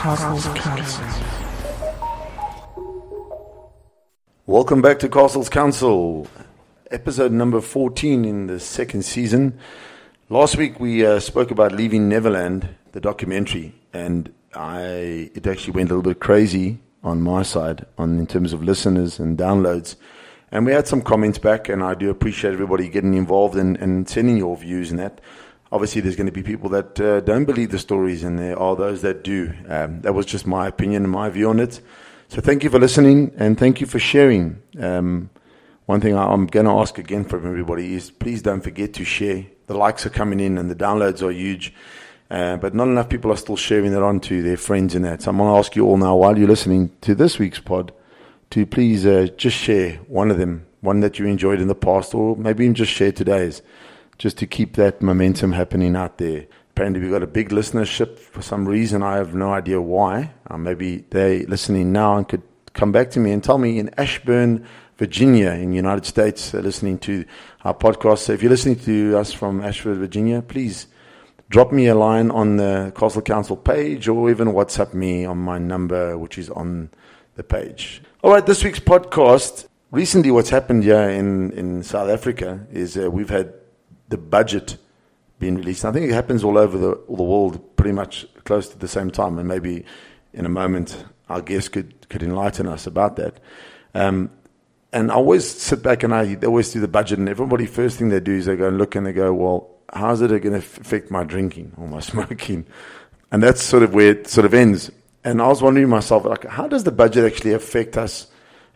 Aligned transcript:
Castles 0.00 0.46
Council. 0.54 1.04
Welcome 4.46 4.80
back 4.80 4.98
to 5.00 5.10
Castles 5.10 5.50
Council, 5.50 6.26
episode 6.90 7.32
number 7.32 7.60
14 7.60 8.24
in 8.24 8.46
the 8.46 8.58
second 8.60 9.02
season. 9.02 9.58
Last 10.30 10.56
week 10.56 10.80
we 10.80 11.04
uh, 11.04 11.20
spoke 11.20 11.50
about 11.50 11.72
Leaving 11.72 12.08
Neverland, 12.08 12.66
the 12.92 13.00
documentary, 13.02 13.74
and 13.92 14.32
I 14.54 15.30
it 15.34 15.46
actually 15.46 15.74
went 15.74 15.90
a 15.90 15.96
little 15.96 16.10
bit 16.10 16.18
crazy 16.18 16.78
on 17.04 17.20
my 17.20 17.42
side 17.42 17.84
on 17.98 18.18
in 18.18 18.26
terms 18.26 18.54
of 18.54 18.64
listeners 18.64 19.18
and 19.18 19.36
downloads. 19.36 19.96
And 20.50 20.64
we 20.64 20.72
had 20.72 20.88
some 20.88 21.02
comments 21.02 21.38
back, 21.38 21.68
and 21.68 21.82
I 21.82 21.92
do 21.92 22.08
appreciate 22.08 22.54
everybody 22.54 22.88
getting 22.88 23.12
involved 23.12 23.54
and, 23.54 23.76
and 23.76 24.08
sending 24.08 24.38
your 24.38 24.56
views 24.56 24.90
and 24.90 24.98
that. 24.98 25.20
Obviously, 25.72 26.00
there's 26.00 26.16
going 26.16 26.26
to 26.26 26.32
be 26.32 26.42
people 26.42 26.68
that 26.70 27.00
uh, 27.00 27.20
don't 27.20 27.44
believe 27.44 27.70
the 27.70 27.78
stories, 27.78 28.24
and 28.24 28.38
there 28.38 28.58
are 28.58 28.74
those 28.74 29.02
that 29.02 29.22
do. 29.22 29.52
Um, 29.68 30.00
that 30.00 30.12
was 30.12 30.26
just 30.26 30.46
my 30.46 30.66
opinion 30.66 31.04
and 31.04 31.12
my 31.12 31.28
view 31.28 31.48
on 31.48 31.60
it. 31.60 31.80
So 32.28 32.40
thank 32.40 32.64
you 32.64 32.70
for 32.70 32.78
listening, 32.78 33.32
and 33.36 33.58
thank 33.58 33.80
you 33.80 33.86
for 33.86 33.98
sharing. 33.98 34.62
Um, 34.80 35.30
one 35.86 36.00
thing 36.00 36.16
I'm 36.16 36.46
going 36.46 36.66
to 36.66 36.72
ask 36.72 36.98
again 36.98 37.24
from 37.24 37.46
everybody 37.46 37.94
is 37.94 38.10
please 38.10 38.42
don't 38.42 38.62
forget 38.62 38.94
to 38.94 39.04
share. 39.04 39.46
The 39.66 39.74
likes 39.74 40.04
are 40.06 40.10
coming 40.10 40.40
in, 40.40 40.58
and 40.58 40.70
the 40.70 40.74
downloads 40.74 41.22
are 41.22 41.30
huge. 41.30 41.72
Uh, 42.30 42.56
but 42.56 42.74
not 42.74 42.86
enough 42.86 43.08
people 43.08 43.32
are 43.32 43.36
still 43.36 43.56
sharing 43.56 43.92
it 43.92 44.02
on 44.02 44.20
to 44.20 44.42
their 44.42 44.56
friends 44.56 44.94
and 44.94 45.04
that. 45.04 45.22
So 45.22 45.30
I'm 45.30 45.38
going 45.38 45.52
to 45.52 45.58
ask 45.58 45.74
you 45.74 45.84
all 45.84 45.96
now, 45.96 46.14
while 46.14 46.38
you're 46.38 46.46
listening 46.46 46.92
to 47.00 47.14
this 47.14 47.40
week's 47.40 47.58
pod, 47.58 47.92
to 48.50 48.66
please 48.66 49.04
uh, 49.04 49.28
just 49.36 49.56
share 49.56 49.94
one 50.06 50.30
of 50.30 50.38
them, 50.38 50.66
one 50.80 51.00
that 51.00 51.18
you 51.18 51.26
enjoyed 51.26 51.60
in 51.60 51.68
the 51.68 51.74
past, 51.74 52.14
or 52.14 52.36
maybe 52.36 52.64
even 52.64 52.74
just 52.74 52.92
share 52.92 53.10
today's, 53.10 53.62
just 54.20 54.36
to 54.36 54.46
keep 54.46 54.74
that 54.74 55.00
momentum 55.00 55.52
happening 55.52 55.96
out 55.96 56.18
there. 56.18 56.44
Apparently, 56.72 57.00
we've 57.00 57.10
got 57.10 57.22
a 57.22 57.26
big 57.26 57.48
listenership 57.48 58.18
for 58.18 58.42
some 58.42 58.68
reason. 58.68 59.02
I 59.02 59.16
have 59.16 59.34
no 59.34 59.50
idea 59.50 59.80
why. 59.80 60.34
Uh, 60.46 60.58
maybe 60.58 61.06
they're 61.08 61.40
listening 61.46 61.90
now 61.90 62.18
and 62.18 62.28
could 62.28 62.42
come 62.74 62.92
back 62.92 63.10
to 63.12 63.18
me 63.18 63.32
and 63.32 63.42
tell 63.42 63.56
me 63.56 63.78
in 63.78 63.88
Ashburn, 63.96 64.66
Virginia, 64.98 65.52
in 65.52 65.70
the 65.70 65.76
United 65.76 66.04
States, 66.04 66.50
they're 66.50 66.60
listening 66.60 66.98
to 66.98 67.24
our 67.64 67.72
podcast. 67.72 68.18
So 68.18 68.34
if 68.34 68.42
you're 68.42 68.50
listening 68.50 68.78
to 68.80 69.16
us 69.16 69.32
from 69.32 69.62
Ashford, 69.62 69.96
Virginia, 69.96 70.42
please 70.42 70.86
drop 71.48 71.72
me 71.72 71.86
a 71.86 71.94
line 71.94 72.30
on 72.30 72.58
the 72.58 72.92
Castle 72.94 73.22
Council 73.22 73.56
page 73.56 74.06
or 74.06 74.28
even 74.28 74.48
WhatsApp 74.48 74.92
me 74.92 75.24
on 75.24 75.38
my 75.38 75.56
number, 75.56 76.18
which 76.18 76.36
is 76.36 76.50
on 76.50 76.90
the 77.36 77.42
page. 77.42 78.02
All 78.22 78.30
right, 78.30 78.44
this 78.44 78.62
week's 78.62 78.80
podcast. 78.80 79.66
Recently, 79.90 80.30
what's 80.30 80.50
happened 80.50 80.84
here 80.84 81.08
in, 81.08 81.52
in 81.52 81.82
South 81.82 82.10
Africa 82.10 82.66
is 82.70 82.98
uh, 82.98 83.10
we've 83.10 83.30
had 83.30 83.54
the 84.10 84.18
budget 84.18 84.76
being 85.38 85.56
released. 85.56 85.84
I 85.84 85.92
think 85.92 86.08
it 86.10 86.12
happens 86.12 86.44
all 86.44 86.58
over 86.58 86.76
the, 86.76 86.92
all 86.92 87.16
the 87.16 87.22
world 87.22 87.76
pretty 87.76 87.92
much 87.92 88.26
close 88.44 88.68
to 88.68 88.78
the 88.78 88.88
same 88.88 89.10
time, 89.10 89.38
and 89.38 89.48
maybe 89.48 89.84
in 90.32 90.44
a 90.44 90.50
moment 90.50 91.04
our 91.28 91.40
guest 91.40 91.72
could, 91.72 92.08
could 92.08 92.22
enlighten 92.22 92.66
us 92.66 92.86
about 92.86 93.16
that. 93.16 93.40
Um, 93.94 94.30
and 94.92 95.10
I 95.10 95.14
always 95.14 95.48
sit 95.48 95.82
back 95.82 96.02
and 96.02 96.14
I 96.14 96.36
always 96.44 96.72
do 96.72 96.80
the 96.80 96.88
budget, 96.88 97.18
and 97.18 97.28
everybody 97.28 97.66
first 97.66 97.98
thing 97.98 98.10
they 98.10 98.20
do 98.20 98.32
is 98.32 98.46
they 98.46 98.56
go 98.56 98.68
and 98.68 98.78
look 98.78 98.94
and 98.94 99.06
they 99.06 99.12
go, 99.12 99.32
well, 99.32 99.70
how's 99.92 100.20
it 100.20 100.28
going 100.28 100.42
to 100.42 100.58
affect 100.58 101.10
my 101.10 101.24
drinking 101.24 101.72
or 101.76 101.88
my 101.88 102.00
smoking? 102.12 102.66
And 103.32 103.42
that's 103.42 103.62
sort 103.62 103.82
of 103.82 103.94
where 103.94 104.10
it 104.10 104.28
sort 104.28 104.44
of 104.44 104.54
ends. 104.54 104.90
And 105.22 105.40
I 105.40 105.46
was 105.46 105.62
wondering 105.62 105.88
myself, 105.88 106.24
like, 106.24 106.44
how 106.44 106.66
does 106.66 106.84
the 106.84 106.92
budget 106.92 107.24
actually 107.24 107.52
affect 107.52 107.96
us 107.96 108.26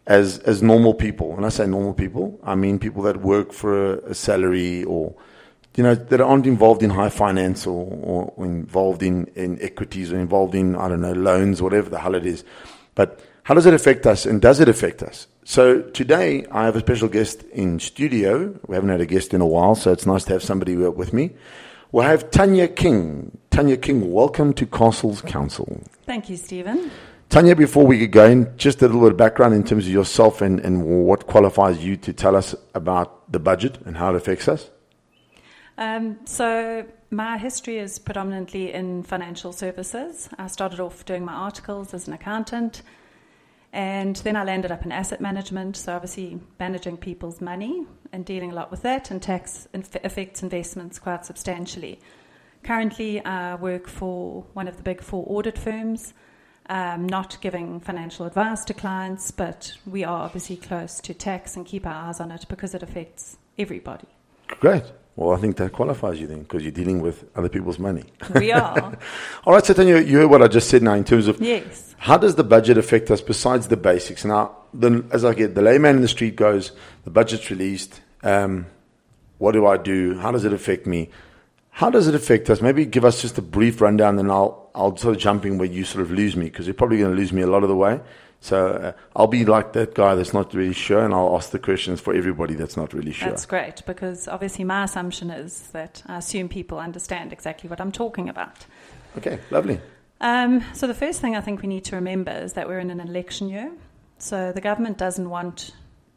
as 0.06 0.38
as 0.41 0.62
normal 0.62 0.94
people? 0.94 1.33
When 1.33 1.44
I 1.44 1.48
say 1.48 1.66
normal 1.66 1.94
people, 1.94 2.38
I 2.42 2.55
mean 2.55 2.78
people 2.78 3.02
that 3.05 3.20
work 3.22 3.52
for 3.52 3.94
a, 3.94 4.11
a 4.11 4.14
salary 4.14 4.84
or 4.84 5.14
you 5.77 5.83
know 5.83 5.94
that 5.94 6.20
aren't 6.20 6.46
involved 6.46 6.83
in 6.83 6.91
high 6.91 7.08
finance 7.08 7.66
or, 7.66 8.33
or 8.36 8.44
involved 8.44 9.02
in, 9.02 9.27
in 9.34 9.61
equities 9.61 10.12
or 10.12 10.19
involved 10.19 10.55
in 10.55 10.77
I 10.77 10.89
don't 10.89 11.01
know 11.01 11.12
loans, 11.12 11.61
whatever 11.61 11.90
the 11.90 11.98
hell 11.98 12.14
it 12.14 12.27
is. 12.27 12.45
But 12.95 13.20
how 13.45 13.55
does 13.55 13.67
it 13.67 13.74
affect 13.74 14.06
us, 14.06 14.24
and 14.24 14.40
does 14.40 14.61
it 14.61 14.68
affect 14.68 15.02
us? 15.02 15.27
So 15.45 15.83
today 15.83 16.46
I 16.51 16.64
have 16.64 16.77
a 16.77 16.80
special 16.80 17.08
guest 17.08 17.42
in 17.52 17.78
studio. 17.78 18.58
We 18.67 18.74
haven't 18.74 18.90
had 18.90 19.02
a 19.02 19.07
guest 19.07 19.34
in 19.34 19.40
a 19.42 19.46
while, 19.46 19.74
so 19.74 19.92
it's 19.92 20.07
nice 20.07 20.24
to 20.24 20.33
have 20.33 20.42
somebody 20.42 20.77
with 20.77 21.12
me. 21.12 21.33
We'll 21.92 22.05
have 22.05 22.30
Tanya 22.30 22.67
King. 22.68 23.36
Tanya 23.51 23.77
King, 23.77 24.11
welcome 24.11 24.55
to 24.55 24.67
Castles 24.67 25.20
Council. 25.23 25.80
Thank 26.07 26.30
you, 26.30 26.36
Stephen. 26.36 26.90
Tanya, 27.34 27.56
before 27.56 27.84
we 27.84 27.98
get 27.98 28.12
going, 28.12 28.56
just 28.56 28.80
a 28.80 28.86
little 28.86 29.00
bit 29.00 29.11
of 29.11 29.17
background 29.17 29.55
in 29.55 29.64
terms 29.64 29.89
of 29.89 29.92
yourself 29.92 30.40
and, 30.40 30.61
and 30.61 30.84
what 31.05 31.27
qualifies 31.27 31.84
you 31.84 31.96
to 31.96 32.12
tell 32.12 32.36
us 32.36 32.55
about 32.77 33.33
the 33.33 33.40
budget 33.40 33.77
and 33.84 33.96
how 33.96 34.11
it 34.11 34.14
affects 34.14 34.46
us. 34.46 34.70
Um, 35.77 36.20
so, 36.27 36.86
my 37.11 37.36
history 37.36 37.78
is 37.78 37.98
predominantly 37.98 38.72
in 38.72 39.02
financial 39.02 39.52
services. 39.52 40.28
I 40.39 40.46
started 40.46 40.78
off 40.78 41.05
doing 41.05 41.24
my 41.24 41.33
articles 41.33 41.92
as 41.92 42.06
an 42.06 42.12
accountant, 42.12 42.83
and 43.72 44.14
then 44.14 44.36
I 44.36 44.45
landed 44.45 44.70
up 44.70 44.84
in 44.84 44.92
asset 44.92 45.20
management. 45.20 45.77
So, 45.77 45.96
obviously, 45.96 46.39
managing 46.61 46.98
people's 46.98 47.40
money 47.40 47.84
and 48.12 48.24
dealing 48.24 48.52
a 48.52 48.55
lot 48.55 48.70
with 48.70 48.83
that, 48.83 49.11
and 49.11 49.20
tax 49.20 49.66
affects 49.74 50.45
investments 50.45 51.01
quite 51.01 51.27
substantially. 51.27 51.98
Currently, 52.62 53.24
I 53.24 53.56
work 53.56 53.89
for 53.89 54.46
one 54.52 54.68
of 54.68 54.77
the 54.77 54.84
big 54.84 55.01
four 55.01 55.24
audit 55.27 55.58
firms, 55.58 56.14
um, 56.69 57.07
not 57.07 57.39
giving 57.41 57.80
financial 57.80 58.27
advice 58.27 58.64
to 58.67 58.75
clients, 58.75 59.30
but 59.30 59.77
we 59.86 60.05
are 60.05 60.23
obviously 60.23 60.57
close 60.57 61.01
to 61.01 61.14
tax 61.14 61.57
and 61.57 61.67
keep 61.67 61.86
our 61.86 62.08
eyes 62.08 62.20
on 62.20 62.30
it 62.30 62.47
because 62.48 62.75
it 62.75 62.83
affects 62.83 63.36
everybody. 63.58 64.08
Great. 64.48 64.85
Well, 65.17 65.36
I 65.36 65.41
think 65.41 65.57
that 65.58 65.73
qualifies 65.73 66.20
you 66.20 66.27
then 66.27 66.41
because 66.41 66.63
you're 66.63 66.73
dealing 66.73 67.01
with 67.01 67.25
other 67.36 67.48
people's 67.48 67.79
money. 67.79 68.05
We 68.35 68.51
are. 68.51 68.98
All 69.45 69.55
right, 69.55 69.64
so 69.64 69.73
Tanya, 69.73 70.01
you 70.01 70.19
heard 70.19 70.30
what 70.30 70.42
I 70.42 70.48
just 70.48 70.69
said 70.69 70.83
now 70.83 70.95
in 70.95 71.05
terms 71.05 71.29
of 71.29 71.41
yes. 71.41 71.95
how 71.98 72.19
does 72.19 72.35
the 72.35 72.42
budget 72.42 72.79
affect 72.79 73.11
us 73.13 73.20
besides 73.20 73.69
the 73.69 73.77
basics? 73.77 74.25
Now, 74.25 74.57
the, 74.73 75.05
as 75.13 75.25
I 75.25 75.35
get 75.35 75.55
the 75.55 75.63
layman 75.63 75.96
in 75.96 76.02
the 76.02 76.08
street 76.08 76.35
goes, 76.35 76.73
the 77.05 77.11
budget's 77.11 77.48
released. 77.48 78.01
Um, 78.25 78.67
what 79.39 79.52
do 79.52 79.67
I 79.67 79.77
do? 79.77 80.19
How 80.19 80.33
does 80.33 80.45
it 80.45 80.52
affect 80.52 80.86
me? 80.86 81.11
How 81.70 81.91
does 81.91 82.08
it 82.08 82.14
affect 82.14 82.51
us? 82.51 82.61
Maybe 82.61 82.85
give 82.85 83.05
us 83.05 83.23
just 83.23 83.39
a 83.39 83.42
brief 83.42 83.81
rundown, 83.81 84.17
then 84.17 84.31
I'll 84.31 84.64
I'll 84.74 84.96
sort 84.96 85.17
of 85.17 85.20
jump 85.23 85.46
in 85.46 85.58
where 85.58 85.68
you 85.68 85.85
sort 85.85 86.02
of 86.02 86.11
lose 86.11 86.36
me 86.36 86.46
because 86.46 86.67
you're 86.67 86.74
probably 86.74 86.98
going 86.98 87.11
to 87.12 87.17
lose 87.17 87.33
me 87.33 87.42
a 87.42 87.46
lot 87.46 87.62
of 87.62 87.68
the 87.68 87.77
way. 87.77 88.01
So 88.40 88.67
uh, 88.68 88.92
I'll 89.17 89.27
be 89.27 89.45
like 89.46 89.73
that 89.73 89.95
guy 89.95 90.14
that's 90.17 90.35
not 90.35 90.52
really 90.52 90.74
sure, 90.74 91.02
and 91.02 91.14
I'll 91.14 91.35
ask 91.36 91.51
the 91.51 91.58
questions 91.58 92.01
for 92.01 92.12
everybody 92.14 92.55
that's 92.55 92.77
not 92.77 92.92
really 92.92 93.13
sure. 93.13 93.30
That's 93.30 93.46
great 93.46 93.83
because 93.86 94.29
obviously 94.29 94.64
my 94.64 94.84
assumption 94.84 95.30
is 95.30 95.68
that 95.73 96.02
I 96.07 96.18
assume 96.18 96.48
people 96.51 96.79
understand 96.79 97.33
exactly 97.33 97.70
what 97.70 97.80
I'm 97.80 97.92
talking 97.92 98.29
about. 98.29 98.67
Okay, 99.17 99.39
lovely. 99.51 99.80
Um, 100.20 100.63
so 100.74 100.86
the 100.86 100.95
first 100.95 101.20
thing 101.20 101.36
I 101.36 101.40
think 101.40 101.63
we 101.63 101.68
need 101.68 101.84
to 101.86 101.96
remember 101.96 102.33
is 102.33 102.52
that 102.55 102.68
we're 102.68 102.80
in 102.80 102.90
an 102.90 103.01
election 103.01 103.48
year. 103.48 103.73
So 104.18 104.52
the 104.52 104.61
government 104.61 104.98
doesn't 104.98 105.30
want 105.30 105.73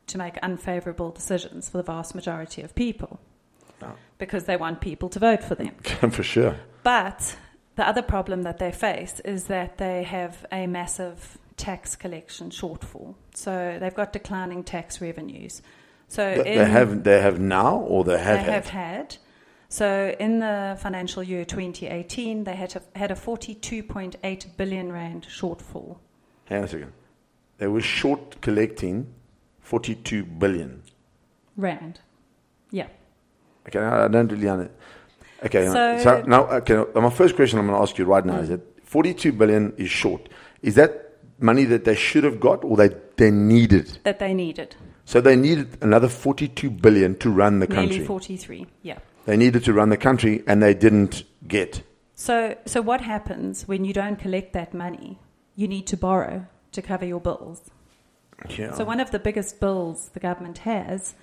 to 0.08 0.18
make 0.18 0.38
unfavourable 0.42 1.12
decisions 1.12 1.70
for 1.70 1.78
the 1.78 1.84
vast 1.84 2.16
majority 2.16 2.62
of 2.62 2.74
people 2.76 3.20
No. 3.82 3.94
because 4.18 4.46
they 4.46 4.56
want 4.58 4.82
people 4.82 5.10
to 5.10 5.20
vote 5.20 5.44
for 5.44 5.56
them. 5.56 5.76
for 6.12 6.24
sure. 6.24 6.56
But 6.84 7.36
the 7.78 7.88
other 7.88 8.02
problem 8.02 8.42
that 8.42 8.58
they 8.58 8.72
face 8.72 9.22
is 9.22 9.46
that 9.46 9.78
they 9.78 10.04
have 10.04 10.46
a 10.52 10.68
massive 10.68 11.38
tax 11.58 11.96
collection 11.96 12.50
shortfall. 12.50 13.16
So 13.34 13.78
they've 13.80 13.94
got 13.94 14.12
declining 14.12 14.64
tax 14.64 15.00
revenues. 15.00 15.62
So 16.08 16.34
Th- 16.34 16.46
in, 16.46 16.58
they 16.58 16.66
have 16.66 17.04
they 17.04 17.22
have 17.22 17.40
now 17.40 17.78
or 17.78 18.04
they 18.04 18.18
have 18.18 18.46
they 18.46 18.52
had. 18.52 18.54
have 18.54 18.68
had. 18.70 19.18
So 19.70 20.16
in 20.20 20.40
the 20.40 20.78
financial 20.82 21.22
year 21.22 21.46
2018, 21.46 22.46
they 22.46 22.56
had 22.56 22.76
a, 22.76 22.98
had 22.98 23.12
a 23.12 23.16
42.8 23.16 24.58
billion 24.58 24.92
rand 24.92 25.28
shortfall. 25.30 25.98
Hang 26.46 26.60
on 26.60 26.64
a 26.64 26.68
second. 26.68 26.94
They 27.58 27.68
were 27.68 27.82
short 27.82 28.42
collecting 28.42 29.14
42 29.60 30.24
billion. 30.24 30.84
Rand. 31.58 32.00
Yeah. 32.72 32.88
Okay, 33.68 33.80
I 33.80 34.06
I 34.06 34.08
don't 34.08 34.32
really 34.32 34.50
understand. 34.50 34.80
Okay, 35.46 35.66
So- 35.68 36.00
so, 36.00 36.24
now, 36.26 36.48
okay, 36.58 36.84
my 36.96 37.10
first 37.10 37.36
question 37.36 37.60
I'm 37.60 37.68
going 37.68 37.78
to 37.78 37.82
ask 37.82 37.98
you 37.98 38.06
right 38.06 38.26
now 38.26 38.40
is 38.40 38.50
that 38.50 38.62
42 38.86 39.32
billion 39.34 39.74
is 39.78 39.90
short. 39.90 40.30
Is 40.62 40.76
that 40.76 41.18
money 41.40 41.66
that 41.66 41.84
they 41.86 41.96
should 41.96 42.24
have 42.24 42.40
got 42.40 42.64
or 42.64 42.78
they, 42.78 42.90
they 43.18 43.30
needed? 43.32 44.00
That 44.04 44.20
they 44.20 44.34
needed. 44.34 44.76
So 45.06 45.22
they 45.22 45.36
needed 45.36 45.78
another 45.82 46.10
42 46.10 46.70
billion 46.70 47.16
to 47.20 47.30
run 47.30 47.60
the 47.60 47.68
Nearly 47.68 47.88
country. 47.88 48.06
43. 48.06 48.68
Yeah. 48.82 48.98
They 49.26 49.38
needed 49.38 49.64
to 49.66 49.74
run 49.74 49.90
the 49.90 49.98
country 49.98 50.44
and 50.48 50.62
they 50.64 50.74
didn't 50.74 51.24
get. 51.48 51.84
So, 52.16 52.56
so 52.66 52.82
what 52.82 53.02
happens 53.02 53.68
when 53.68 53.86
you 53.86 53.94
don't 53.94 54.18
collect 54.18 54.54
that 54.54 54.74
money? 54.74 55.20
You 55.56 55.68
need 55.68 55.86
to 55.88 55.98
borrow 55.98 56.48
to 56.72 56.82
cover 56.82 57.06
your 57.06 57.20
bills. 57.22 57.62
Yeah. 58.50 58.74
So 58.74 58.84
one 58.84 59.00
of 59.00 59.12
the 59.12 59.20
biggest 59.20 59.60
bills 59.60 60.10
the 60.14 60.20
government 60.20 60.60
has 60.60 61.14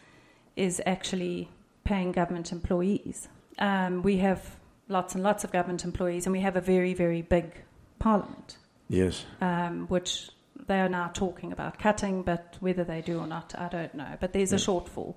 is 0.56 0.81
actually 0.87 1.49
paying 1.84 2.12
government 2.12 2.52
employees. 2.52 3.28
Um, 3.59 4.03
we 4.03 4.19
have 4.19 4.56
lots 4.89 5.15
and 5.15 5.23
lots 5.23 5.45
of 5.45 5.53
government 5.53 5.85
employees, 5.85 6.27
and 6.27 6.33
we 6.33 6.41
have 6.41 6.56
a 6.56 6.61
very, 6.61 6.95
very 6.95 7.23
big 7.23 7.53
parliament, 7.99 8.59
yes. 8.89 9.25
um, 9.41 9.87
which 9.89 10.31
they 10.67 10.81
are 10.81 10.89
now 10.89 11.09
talking 11.15 11.53
about 11.53 11.79
cutting, 11.79 12.23
but 12.23 12.56
whether 12.61 12.85
they 12.85 13.01
do 13.01 13.19
or 13.19 13.27
not, 13.27 13.55
I 13.59 13.69
don't 13.69 13.95
know. 13.95 14.17
But 14.21 14.33
there's 14.33 14.53
a 14.53 14.56
shortfall, 14.56 15.15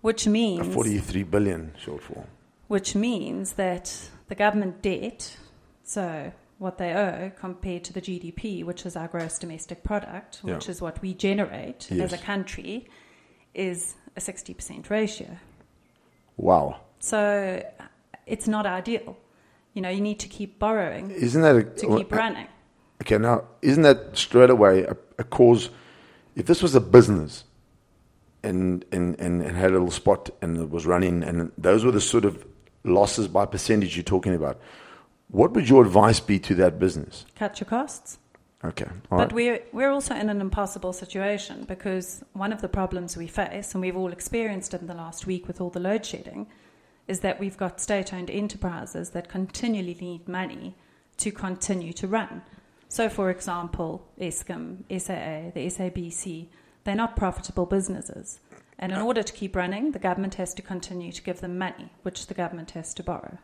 which 0.00 0.26
means. 0.26 0.60
A 0.60 0.64
means 0.64 0.74
43 0.74 1.22
billion 1.24 1.72
shortfall. 1.84 2.26
which 2.68 2.94
means 2.94 3.52
that 3.54 4.08
the 4.28 4.34
government 4.34 4.80
debt, 4.82 5.36
so 5.82 6.32
what 6.58 6.78
they 6.78 6.92
owe 6.94 7.30
compared 7.38 7.84
to 7.84 7.92
the 7.92 8.00
GDP, 8.00 8.64
which 8.64 8.86
is 8.86 8.96
our 8.96 9.08
gross 9.08 9.38
domestic 9.38 9.82
product, 9.82 10.40
Yeah. 10.44 10.54
which 10.54 10.68
is 10.68 10.80
what 10.80 11.02
we 11.02 11.12
generate 11.14 11.90
Yes. 11.90 12.12
as 12.12 12.20
a 12.20 12.22
country, 12.24 12.88
is 13.54 13.94
a 14.16 14.20
60% 14.20 14.88
ratio. 14.90 15.36
Wow. 16.36 16.80
So 17.04 17.62
it's 18.26 18.48
not 18.48 18.64
ideal. 18.64 19.16
You 19.74 19.82
know, 19.82 19.90
you 19.90 20.00
need 20.00 20.20
to 20.20 20.28
keep 20.28 20.58
borrowing 20.58 21.10
Isn't 21.10 21.42
that 21.42 21.56
a, 21.56 21.62
to 21.64 21.96
keep 21.96 22.10
running. 22.10 22.46
Okay, 23.02 23.18
now 23.18 23.44
isn't 23.60 23.82
that 23.82 24.16
straight 24.16 24.48
away 24.48 24.84
a, 24.84 24.96
a 25.18 25.24
cause? 25.24 25.68
If 26.34 26.46
this 26.46 26.62
was 26.62 26.74
a 26.74 26.80
business, 26.80 27.44
and, 28.42 28.84
and 28.90 29.18
and 29.18 29.42
had 29.42 29.70
a 29.70 29.74
little 29.74 29.90
spot 29.90 30.30
and 30.40 30.56
it 30.58 30.70
was 30.70 30.86
running, 30.86 31.22
and 31.22 31.52
those 31.58 31.84
were 31.84 31.90
the 31.90 32.00
sort 32.00 32.24
of 32.24 32.44
losses 32.84 33.28
by 33.28 33.44
percentage 33.44 33.96
you're 33.96 34.02
talking 34.02 34.34
about, 34.34 34.58
what 35.28 35.52
would 35.52 35.68
your 35.68 35.84
advice 35.84 36.20
be 36.20 36.38
to 36.38 36.54
that 36.54 36.78
business? 36.78 37.26
Cut 37.36 37.60
your 37.60 37.66
costs. 37.66 38.18
Okay, 38.64 38.86
all 39.10 39.18
But 39.18 39.18
right. 39.18 39.32
we're, 39.32 39.62
we're 39.72 39.90
also 39.90 40.14
in 40.14 40.30
an 40.30 40.40
impossible 40.40 40.94
situation 40.94 41.64
because 41.64 42.24
one 42.32 42.50
of 42.50 42.62
the 42.62 42.68
problems 42.68 43.14
we 43.14 43.26
face, 43.26 43.74
and 43.74 43.82
we've 43.82 43.96
all 43.96 44.10
experienced 44.10 44.72
it 44.72 44.80
in 44.80 44.86
the 44.86 44.94
last 44.94 45.26
week 45.26 45.46
with 45.46 45.60
all 45.60 45.68
the 45.68 45.80
load 45.80 46.06
shedding, 46.06 46.46
is 47.08 47.20
that 47.20 47.38
we've 47.40 47.56
got 47.56 47.80
state 47.80 48.12
owned 48.14 48.30
enterprises 48.30 49.10
that 49.10 49.28
continually 49.28 49.96
need 50.00 50.28
money 50.28 50.74
to 51.18 51.30
continue 51.30 51.92
to 51.92 52.06
run. 52.08 52.42
So, 52.88 53.08
for 53.08 53.30
example, 53.30 54.06
Eskom, 54.20 54.84
SAA, 54.88 55.50
the 55.52 55.66
SABC, 55.66 56.46
they're 56.84 56.94
not 56.94 57.16
profitable 57.16 57.66
businesses. 57.66 58.40
And 58.78 58.92
in 58.92 58.98
order 58.98 59.22
to 59.22 59.32
keep 59.32 59.54
running, 59.56 59.92
the 59.92 59.98
government 59.98 60.34
has 60.34 60.54
to 60.54 60.62
continue 60.62 61.12
to 61.12 61.22
give 61.22 61.40
them 61.40 61.58
money, 61.58 61.92
which 62.02 62.26
the 62.26 62.34
government 62.34 62.72
has 62.72 62.92
to 62.94 63.02
borrow. 63.02 63.38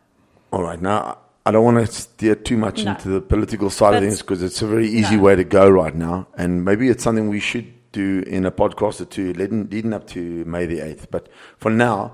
All 0.51 0.63
right. 0.63 0.81
Now, 0.81 1.19
I 1.45 1.51
don't 1.51 1.63
want 1.63 1.85
to 1.85 1.91
steer 1.91 2.35
too 2.35 2.57
much 2.57 2.83
No. 2.83 2.91
into 2.91 3.09
the 3.09 3.21
political 3.21 3.69
side 3.69 3.95
of 3.95 4.01
things 4.01 4.19
because 4.21 4.43
it's 4.43 4.61
a 4.61 4.67
very 4.67 4.87
easy 4.87 5.15
No. 5.15 5.23
way 5.23 5.35
to 5.35 5.43
go 5.43 5.69
right 5.69 5.95
now. 5.95 6.27
And 6.37 6.65
maybe 6.65 6.89
it's 6.89 7.03
something 7.03 7.29
we 7.29 7.39
should 7.39 7.73
do 7.91 8.23
in 8.27 8.45
a 8.45 8.51
podcast 8.51 9.01
or 9.01 9.05
two 9.05 9.33
leading, 9.33 9.69
leading 9.69 9.93
up 9.93 10.07
to 10.07 10.45
May 10.45 10.65
the 10.65 10.79
8th. 10.81 11.09
But 11.09 11.29
for 11.57 11.71
now, 11.71 12.13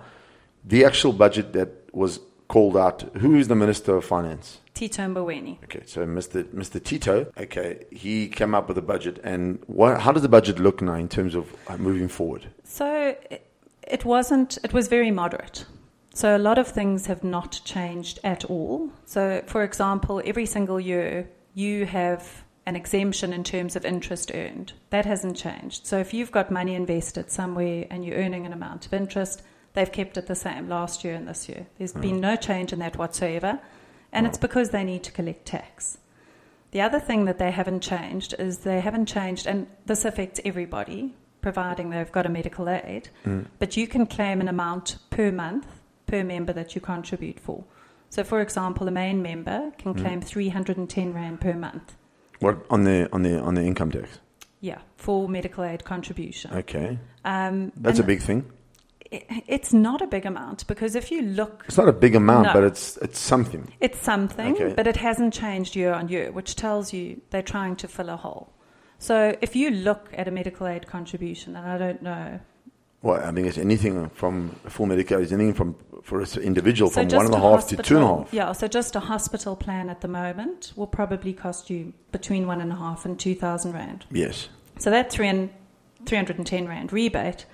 the 0.68 0.84
actual 0.86 1.14
budget 1.14 1.54
that 1.54 1.69
was 1.94 2.19
called 2.48 2.78
out, 2.78 3.02
who 3.18 3.36
is 3.36 3.48
the 3.48 3.56
Minister 3.56 3.96
of 3.96 4.06
Finance? 4.06 4.60
Tito 4.74 5.02
Mboweni. 5.02 5.64
Okay, 5.64 5.84
so 5.86 6.06
Mr. 6.06 6.44
Mr. 6.54 6.84
Tito, 6.84 7.31
okay, 7.38 7.86
he 7.92 8.28
came 8.28 8.54
up 8.54 8.68
with 8.68 8.78
a 8.78 8.81
budget. 8.81 9.19
And 9.24 9.60
what, 9.68 10.02
how 10.02 10.12
does 10.12 10.22
the 10.22 10.30
budget 10.30 10.60
look 10.60 10.81
now 10.81 10.94
in 10.94 11.08
terms 11.08 11.36
of 11.36 11.56
uh, 11.68 11.78
moving 11.78 12.08
forward? 12.08 12.48
So 12.64 13.16
it, 13.31 13.50
it 13.88 14.06
wasn't, 14.06 14.58
it 14.64 14.74
was 14.74 14.88
very 14.88 15.10
moderate. 15.10 15.66
So 16.14 16.36
a 16.36 16.40
lot 16.40 16.58
of 16.58 16.68
things 16.68 17.06
have 17.08 17.24
not 17.24 17.62
changed 17.64 18.19
at 18.24 18.46
all. 18.46 18.92
So, 19.06 19.44
for 19.46 19.64
example, 19.64 20.22
every 20.25 20.46
single 20.46 20.80
year 20.80 21.30
you 21.54 21.86
have 21.86 22.44
an 22.66 22.75
exemption 22.75 23.34
in 23.34 23.44
terms 23.44 23.75
of 23.75 23.86
interest 23.86 24.31
earned. 24.34 24.74
That 24.90 25.06
hasn't 25.06 25.38
changed. 25.38 25.88
So 25.88 25.98
if 26.00 26.14
you've 26.14 26.31
got 26.31 26.52
money 26.52 26.75
invested 26.75 27.31
somewhere 27.31 27.88
and 27.90 28.04
you're 28.04 28.18
earning 28.18 28.46
an 28.46 28.54
amount 28.54 28.86
of 28.86 28.94
interest, 28.94 29.42
they've 29.77 29.91
kept 29.91 30.18
it 30.18 30.25
the 30.25 30.35
same 30.35 30.68
last 30.68 31.03
year 31.03 31.13
and 31.13 31.27
this 31.27 31.47
year. 31.47 31.68
There's 31.77 31.91
hmm. 31.91 32.01
been 32.01 32.19
no 32.19 32.35
change 32.35 32.74
in 32.74 32.79
that 32.79 32.97
whatsoever. 32.97 33.59
And 34.12 34.25
it's 34.25 34.39
hmm. 34.39 34.41
because 34.41 34.71
they 34.71 34.83
need 34.83 35.03
to 35.03 35.12
collect 35.12 35.45
tax. 35.45 36.00
The 36.71 36.81
other 36.81 37.00
thing 37.00 37.25
that 37.25 37.38
they 37.38 37.51
haven't 37.51 37.81
changed 37.81 38.33
is 38.39 38.59
they 38.59 38.81
haven't 38.81 39.06
changed, 39.06 39.45
and 39.45 39.68
this 39.85 40.03
affects 40.03 40.39
everybody, 40.44 41.13
providing 41.41 41.91
they've 41.91 42.12
got 42.12 42.25
a 42.25 42.29
medical 42.29 42.68
aid, 42.68 43.09
hmm. 43.24 43.44
but 43.59 43.77
you 43.77 43.88
can 43.88 44.07
claim 44.07 44.41
an 44.41 44.47
amount 44.47 44.97
per 45.12 45.31
month 45.31 45.68
per 46.07 46.23
member 46.23 46.53
that 46.53 46.73
you 46.73 46.81
contribute 46.81 47.39
for. 47.39 47.63
So, 48.09 48.23
for 48.23 48.41
example, 48.41 48.88
a 48.88 48.91
main 48.91 49.21
member 49.21 49.71
can 49.77 49.94
claim 49.94 50.21
310 50.21 51.13
Rand 51.13 51.41
per 51.41 51.53
month. 51.53 51.95
What 52.39 52.65
on 52.69 52.83
the 52.83 53.09
on 53.12 53.21
the 53.23 53.39
on 53.39 53.56
the 53.56 53.63
income 53.63 53.91
tax? 53.91 54.19
Yeah, 54.62 54.80
for 54.95 55.30
medical 55.30 55.63
aid 55.63 55.83
contribution. 55.83 56.53
Okay, 56.53 56.97
Um, 57.23 57.71
that's 57.75 58.00
a 58.00 58.03
big 58.03 58.21
thing. 58.21 58.45
It- 59.12 59.44
It's 59.48 59.74
not 59.74 60.01
a 60.01 60.07
big 60.07 60.25
amount 60.25 60.68
because 60.68 60.95
if 60.95 61.12
you 61.12 61.21
look 61.21 61.63
It's 61.68 61.77
not 61.77 61.88
a 61.88 61.94
big 61.94 62.15
amount, 62.15 62.48
No. 62.48 62.54
but 62.54 62.63
it's 62.63 62.98
it's 62.98 63.19
something. 63.19 63.68
It's 63.80 64.00
something, 64.00 64.54
Okay. 64.54 64.74
but 64.75 64.88
it 64.88 64.98
hasn't 64.98 65.33
changed 65.33 65.75
year 65.75 65.94
on 65.94 66.09
year, 66.09 66.31
which 66.31 66.56
tells 66.56 66.94
you 66.94 67.21
they're 67.30 67.42
trying 67.56 67.75
to 67.77 67.88
fill 67.88 68.09
a 68.09 68.18
hole. 68.18 68.50
So 69.00 69.36
if 69.42 69.56
you 69.56 69.69
look 69.69 70.09
at 70.18 70.27
a 70.27 70.31
medical 70.31 70.68
aid 70.68 70.88
contribution, 70.88 71.56
and 71.56 71.65
I 71.68 71.77
don't 71.77 72.01
know, 72.01 72.39
Well, 73.04 73.21
I 73.24 73.31
mean, 73.31 73.45
it's 73.45 73.59
anything 73.59 74.09
from 74.09 74.50
full 74.68 74.88
Medicare 74.88 75.21
is 75.21 75.31
anything 75.31 75.54
from 75.54 75.75
for 76.01 76.19
an 76.21 76.27
individual 76.42 76.89
so 76.89 77.01
from 77.01 77.09
one 77.15 77.25
and 77.27 77.36
a 77.36 77.38
half 77.38 77.44
one 77.44 77.51
and 77.51 77.54
a 77.54 77.56
a 77.56 77.57
half 77.59 77.68
to 77.69 77.75
two 77.77 77.95
and 77.95 78.04
a 78.04 78.07
hospital- 78.07 78.24
half. 78.24 78.33
Yeah, 78.33 78.51
so 78.54 78.68
just 78.68 78.95
a 78.95 79.00
hospital 79.01 79.56
plan 79.56 79.89
at 79.89 80.01
the 80.01 80.07
moment 80.07 80.74
will 80.75 80.88
probably 80.88 81.33
cost 81.33 81.69
you 81.69 81.94
between 82.12 82.48
one 82.48 82.59
and 82.59 82.71
a 82.71 82.75
half 82.75 83.06
and 83.06 83.19
two 83.19 83.36
thousand 83.36 83.74
rand. 83.74 84.06
Yes. 84.12 84.50
So 84.80 84.89
that 84.89 85.12
three 85.12 85.27
and 85.27 85.50
three 86.06 86.18
hundred 86.18 86.38
and 86.38 86.48
ten 86.48 86.68
rand 86.68 86.92
rebate 86.92 87.45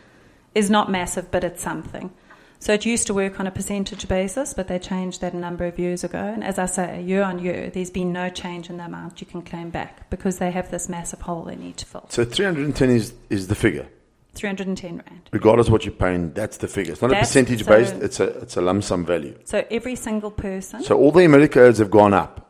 is 0.55 0.69
not 0.69 0.89
massive, 0.91 1.31
but 1.31 1.44
it's 1.44 1.61
something. 1.61 2.11
So 2.59 2.71
it 2.73 2.85
used 2.85 3.07
to 3.07 3.13
work 3.13 3.41
on 3.41 3.47
a 3.47 3.51
percentage 3.51 4.07
basis, 4.07 4.53
but 4.53 4.69
they 4.69 4.79
changed 4.79 5.19
that 5.19 5.33
a 5.33 5.38
number 5.38 5.65
of 5.65 5.77
years 5.77 6.05
ago. 6.05 6.17
And 6.19 6.44
as 6.45 6.57
I 6.57 6.65
say, 6.65 7.01
year 7.01 7.21
on 7.23 7.39
year, 7.39 7.69
there's 7.69 7.89
been 7.89 8.13
no 8.13 8.29
change 8.29 8.69
in 8.69 8.77
the 8.77 8.85
amount 8.85 9.19
you 9.19 9.27
can 9.27 9.41
claim 9.41 9.69
back 9.69 10.09
because 10.09 10.38
they 10.38 10.50
have 10.51 10.71
this 10.71 10.88
massive 10.88 11.19
hole 11.21 11.44
they 11.44 11.57
need 11.57 11.75
to 11.77 11.85
fill. 11.85 12.05
So 12.09 12.23
310 12.23 12.89
is, 12.89 13.13
is 13.29 13.47
the 13.47 13.55
figure. 13.55 13.88
310 14.35 15.03
rand. 15.05 15.29
Regardless 15.31 15.67
of 15.67 15.73
what 15.73 15.83
you're 15.85 15.94
paying, 15.94 16.31
that's 16.31 16.57
the 16.57 16.67
figure. 16.69 16.94
It's 16.94 17.01
not 17.01 17.09
That's- 17.09 17.29
a 17.29 17.44
percentage 17.44 17.65
so- 17.65 17.69
based, 17.69 17.95
it's 17.95 18.19
a, 18.21 18.27
it's 18.39 18.55
a 18.55 18.61
lump 18.61 18.83
sum 18.85 19.05
value. 19.05 19.38
So 19.44 19.65
every 19.69 19.95
single 19.95 20.31
person, 20.31 20.83
So 20.83 20.97
all 20.97 21.11
the 21.11 21.19
Medicaid 21.27 21.77
have 21.79 21.91
gone 21.91 22.13
up, 22.13 22.50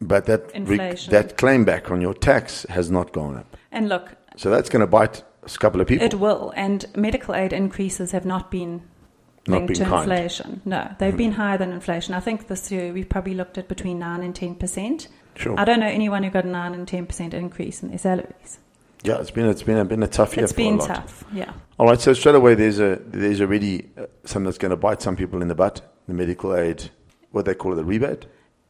but 0.00 0.26
that, 0.26 0.50
re- 0.58 0.96
that 1.10 1.36
claim 1.36 1.64
back 1.64 1.92
on 1.92 2.00
your 2.00 2.12
tax 2.12 2.66
has 2.70 2.90
not 2.90 3.12
gone 3.12 3.36
up. 3.36 3.56
and 3.70 3.88
look, 3.88 4.16
So 4.36 4.50
that's 4.50 4.68
going 4.68 4.80
to 4.80 4.86
bite 4.88 5.22
a 5.44 5.48
couple 5.58 5.80
of 5.80 5.86
people. 5.86 6.06
it 6.06 6.14
will. 6.14 6.52
And 6.56 6.84
medical 6.96 7.34
aid 7.34 7.52
increases 7.52 8.12
have 8.12 8.24
not 8.24 8.50
been 8.50 8.82
Not 9.46 9.54
linked 9.62 9.68
been 9.68 9.76
to 9.78 9.84
kind. 9.84 10.10
inflation. 10.10 10.60
No, 10.64 10.94
they've 10.98 11.16
been 11.16 11.32
higher 11.32 11.58
than 11.58 11.72
inflation. 11.72 12.14
I 12.14 12.20
think 12.20 12.46
this 12.48 12.70
year 12.70 12.92
we've 12.92 13.08
probably 13.08 13.34
looked 13.34 13.58
at 13.58 13.68
between 13.68 13.98
9 13.98 14.22
and 14.22 14.34
10%. 14.34 15.08
Sure. 15.34 15.58
I 15.58 15.64
don't 15.64 15.80
know 15.80 15.86
anyone 15.86 16.22
who 16.22 16.30
got 16.30 16.44
a 16.44 16.48
9 16.48 16.74
and 16.74 16.86
10% 16.86 17.34
increase 17.34 17.82
in 17.82 17.88
their 17.88 17.98
salaries. 17.98 18.58
Yeah, 19.04 19.18
it's 19.20 19.32
been 19.32 19.46
it's 19.46 19.64
been 19.64 19.78
a, 19.78 19.84
been 19.84 20.02
a 20.04 20.06
tough 20.06 20.36
year 20.36 20.44
It's 20.44 20.52
for 20.52 20.58
been 20.58 20.74
a 20.74 20.78
lot. 20.78 20.86
tough, 20.86 21.24
yeah. 21.32 21.52
All 21.76 21.86
right, 21.88 22.00
so 22.00 22.12
straight 22.12 22.36
away 22.36 22.54
there's 22.54 22.78
a 22.78 23.00
there's 23.04 23.40
already 23.40 23.90
uh, 23.98 24.06
something 24.24 24.44
that's 24.44 24.58
going 24.58 24.70
to 24.70 24.76
bite 24.76 25.02
some 25.02 25.16
people 25.16 25.42
in 25.42 25.48
the 25.48 25.56
butt. 25.56 25.80
The 26.06 26.14
medical 26.14 26.54
aid, 26.54 26.88
what 27.32 27.44
they 27.44 27.54
call 27.56 27.72
it, 27.72 27.76
the 27.76 27.84
rebate. 27.84 28.26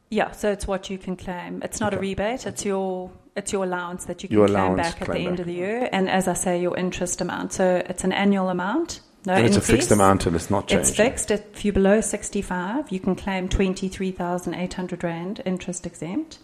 Yeah, 0.09 0.31
so 0.31 0.51
it's 0.51 0.65
what 0.65 0.89
you 0.89 0.97
can 0.97 1.17
claim. 1.17 1.61
It's 1.63 1.79
not 1.79 1.93
a 1.93 1.99
rebate. 1.99 2.47
It's 2.47 2.65
your 2.65 3.11
it's 3.35 3.51
your 3.51 3.63
allowance 3.63 4.05
that 4.05 4.21
you 4.23 4.29
can 4.29 4.37
Your 4.37 4.47
claim 4.47 4.75
back 4.75 4.93
at 4.93 4.99
the 4.99 5.05
claim 5.05 5.27
end 5.27 5.37
back. 5.37 5.39
of 5.41 5.45
the 5.47 5.53
year. 5.53 5.89
And 5.91 6.09
as 6.09 6.27
I 6.27 6.33
say, 6.33 6.61
your 6.61 6.77
interest 6.77 7.21
amount. 7.21 7.53
So 7.53 7.81
it's 7.87 8.03
an 8.03 8.11
annual 8.13 8.49
amount. 8.49 8.99
No 9.25 9.33
and 9.33 9.45
it's 9.45 9.55
a 9.55 9.61
fixed 9.61 9.89
amount 9.91 10.25
and 10.25 10.35
it's 10.35 10.49
not 10.49 10.67
changing. 10.67 10.79
It's 10.87 10.95
fixed. 10.95 11.31
If 11.31 11.63
you're 11.63 11.73
below 11.73 12.01
65, 12.01 12.91
you 12.91 12.99
can 12.99 13.15
claim 13.15 13.47
23,800 13.47 15.03
Rand 15.03 15.41
interest 15.45 15.85
exempt. 15.85 16.39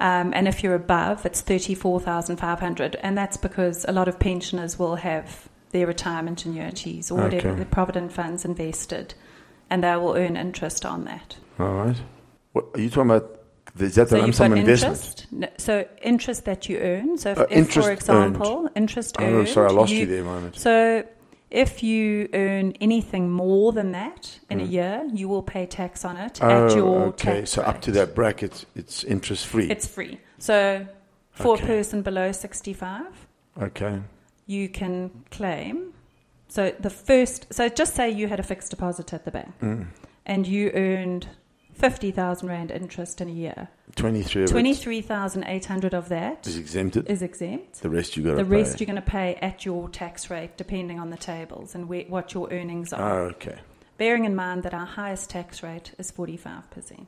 Um, 0.00 0.32
and 0.34 0.48
if 0.48 0.64
you're 0.64 0.74
above, 0.74 1.24
it's 1.24 1.40
34,500. 1.42 2.96
And 2.96 3.16
that's 3.16 3.36
because 3.36 3.84
a 3.88 3.92
lot 3.92 4.08
of 4.08 4.18
pensioners 4.18 4.78
will 4.78 4.96
have 4.96 5.48
their 5.70 5.86
retirement 5.86 6.44
annuities 6.44 7.10
or 7.10 7.18
whatever, 7.22 7.48
Okay. 7.50 7.56
their 7.56 7.64
provident 7.66 8.12
funds 8.12 8.44
invested, 8.44 9.14
and 9.70 9.84
they 9.84 9.96
will 9.96 10.14
earn 10.16 10.36
interest 10.36 10.84
on 10.84 11.04
that. 11.04 11.36
All 11.58 11.72
right. 11.72 11.96
What, 12.52 12.66
are 12.74 12.80
you 12.80 12.90
talking 12.90 13.10
about? 13.10 13.41
Is 13.78 13.94
that 13.94 14.04
the 14.04 14.10
So 14.10 14.16
lump 14.16 14.26
you've 14.26 14.36
sum 14.36 14.52
investment? 14.52 14.92
interest. 14.94 15.26
No, 15.32 15.48
so 15.56 15.84
interest 16.02 16.44
that 16.44 16.68
you 16.68 16.78
earn. 16.78 17.16
So 17.18 17.30
if, 17.30 17.38
Uh, 17.38 17.46
if 17.50 17.72
for 17.72 17.90
example, 17.90 18.68
interest 18.76 19.16
earned. 19.18 19.34
Oh, 19.34 19.38
earned. 19.40 19.48
sorry, 19.48 19.68
I 19.68 19.72
lost 19.72 19.92
you, 19.92 20.00
you 20.00 20.06
there 20.06 20.20
a 20.20 20.24
moment. 20.24 20.56
So 20.56 21.04
if 21.50 21.82
you 21.82 22.28
earn 22.34 22.74
anything 22.80 23.30
more 23.30 23.72
than 23.72 23.92
that 23.92 24.38
in 24.50 24.60
a 24.60 24.64
Mm. 24.64 24.70
year, 24.70 25.08
you 25.12 25.26
will 25.28 25.42
pay 25.42 25.64
tax 25.66 26.04
on 26.04 26.16
it 26.16 26.38
Oh, 26.42 26.48
at 26.66 26.76
your 26.76 26.98
okay. 27.08 27.44
So 27.46 27.62
up 27.62 27.80
to 27.82 27.90
that 27.92 28.14
bracket, 28.14 28.66
it's 28.74 29.04
interest 29.04 29.46
free. 29.46 29.70
It's 29.70 29.86
free. 29.86 30.20
So 30.38 30.86
for 31.30 31.54
Okay. 31.54 31.64
a 31.64 31.66
person 31.66 32.02
below 32.02 32.30
65, 32.32 33.26
okay. 33.60 34.00
you 34.46 34.68
can 34.68 35.10
claim. 35.30 35.94
So 36.48 36.72
the 36.78 36.90
first, 36.90 37.46
so 37.54 37.70
just 37.70 37.94
say 37.94 38.10
you 38.10 38.28
had 38.28 38.38
a 38.38 38.42
fixed 38.42 38.70
deposit 38.70 39.14
at 39.14 39.24
the 39.24 39.30
bank 39.30 39.52
Mm. 39.62 39.86
and 40.26 40.46
you 40.46 40.70
earned 40.74 41.28
50,000 41.72 42.48
Rand 42.48 42.70
interest 42.70 43.20
in 43.20 43.28
a 43.28 43.32
year. 43.32 43.68
23 43.96 44.42
of 44.44 44.48
it 44.48 44.52
23,800 44.52 45.94
of 45.94 46.08
that 46.08 46.46
is 46.46 46.56
exempted. 46.56 47.10
is 47.10 47.22
exempt. 47.22 47.80
the 47.82 47.90
rest 47.90 48.16
you 48.16 48.22
got 48.22 48.36
The 48.36 48.44
pay. 48.44 48.48
rest 48.50 48.80
you're 48.80 48.86
going 48.86 48.96
to 48.96 49.02
pay 49.02 49.34
at 49.36 49.64
your 49.64 49.88
tax 49.88 50.30
rate, 50.30 50.56
depending 50.56 50.98
on 51.00 51.10
the 51.10 51.16
tables 51.16 51.74
and 51.74 51.88
where, 51.88 52.04
what 52.04 52.32
your 52.34 52.50
earnings 52.52 52.92
are. 52.92 53.20
Oh, 53.22 53.24
okay. 53.30 53.58
Bearing 53.98 54.24
in 54.24 54.34
mind 54.34 54.62
that 54.62 54.74
our 54.74 54.86
highest 54.86 55.30
tax 55.30 55.62
rate 55.62 55.92
is 55.98 56.10
45%. 56.12 57.06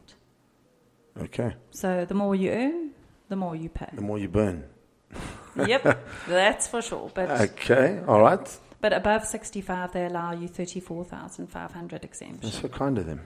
Okay. 1.20 1.54
So 1.70 2.04
the 2.04 2.14
more 2.14 2.34
you 2.34 2.50
earn, 2.50 2.90
the 3.28 3.36
more 3.36 3.56
you 3.56 3.68
pay. 3.68 3.88
The 3.94 4.00
more 4.02 4.18
you 4.18 4.28
burn. 4.28 4.64
yep, 5.66 6.04
that's 6.26 6.66
for 6.66 6.82
sure. 6.82 7.10
But 7.14 7.30
Okay. 7.40 8.00
All 8.06 8.20
right. 8.20 8.58
but 8.80 8.92
above 8.92 9.24
65, 9.24 9.92
they 9.92 10.06
allow 10.06 10.32
you 10.32 10.48
34,500 10.48 12.02
That's 12.42 12.60
so 12.60 12.68
kind 12.68 12.98
of 12.98 13.06
them. 13.06 13.20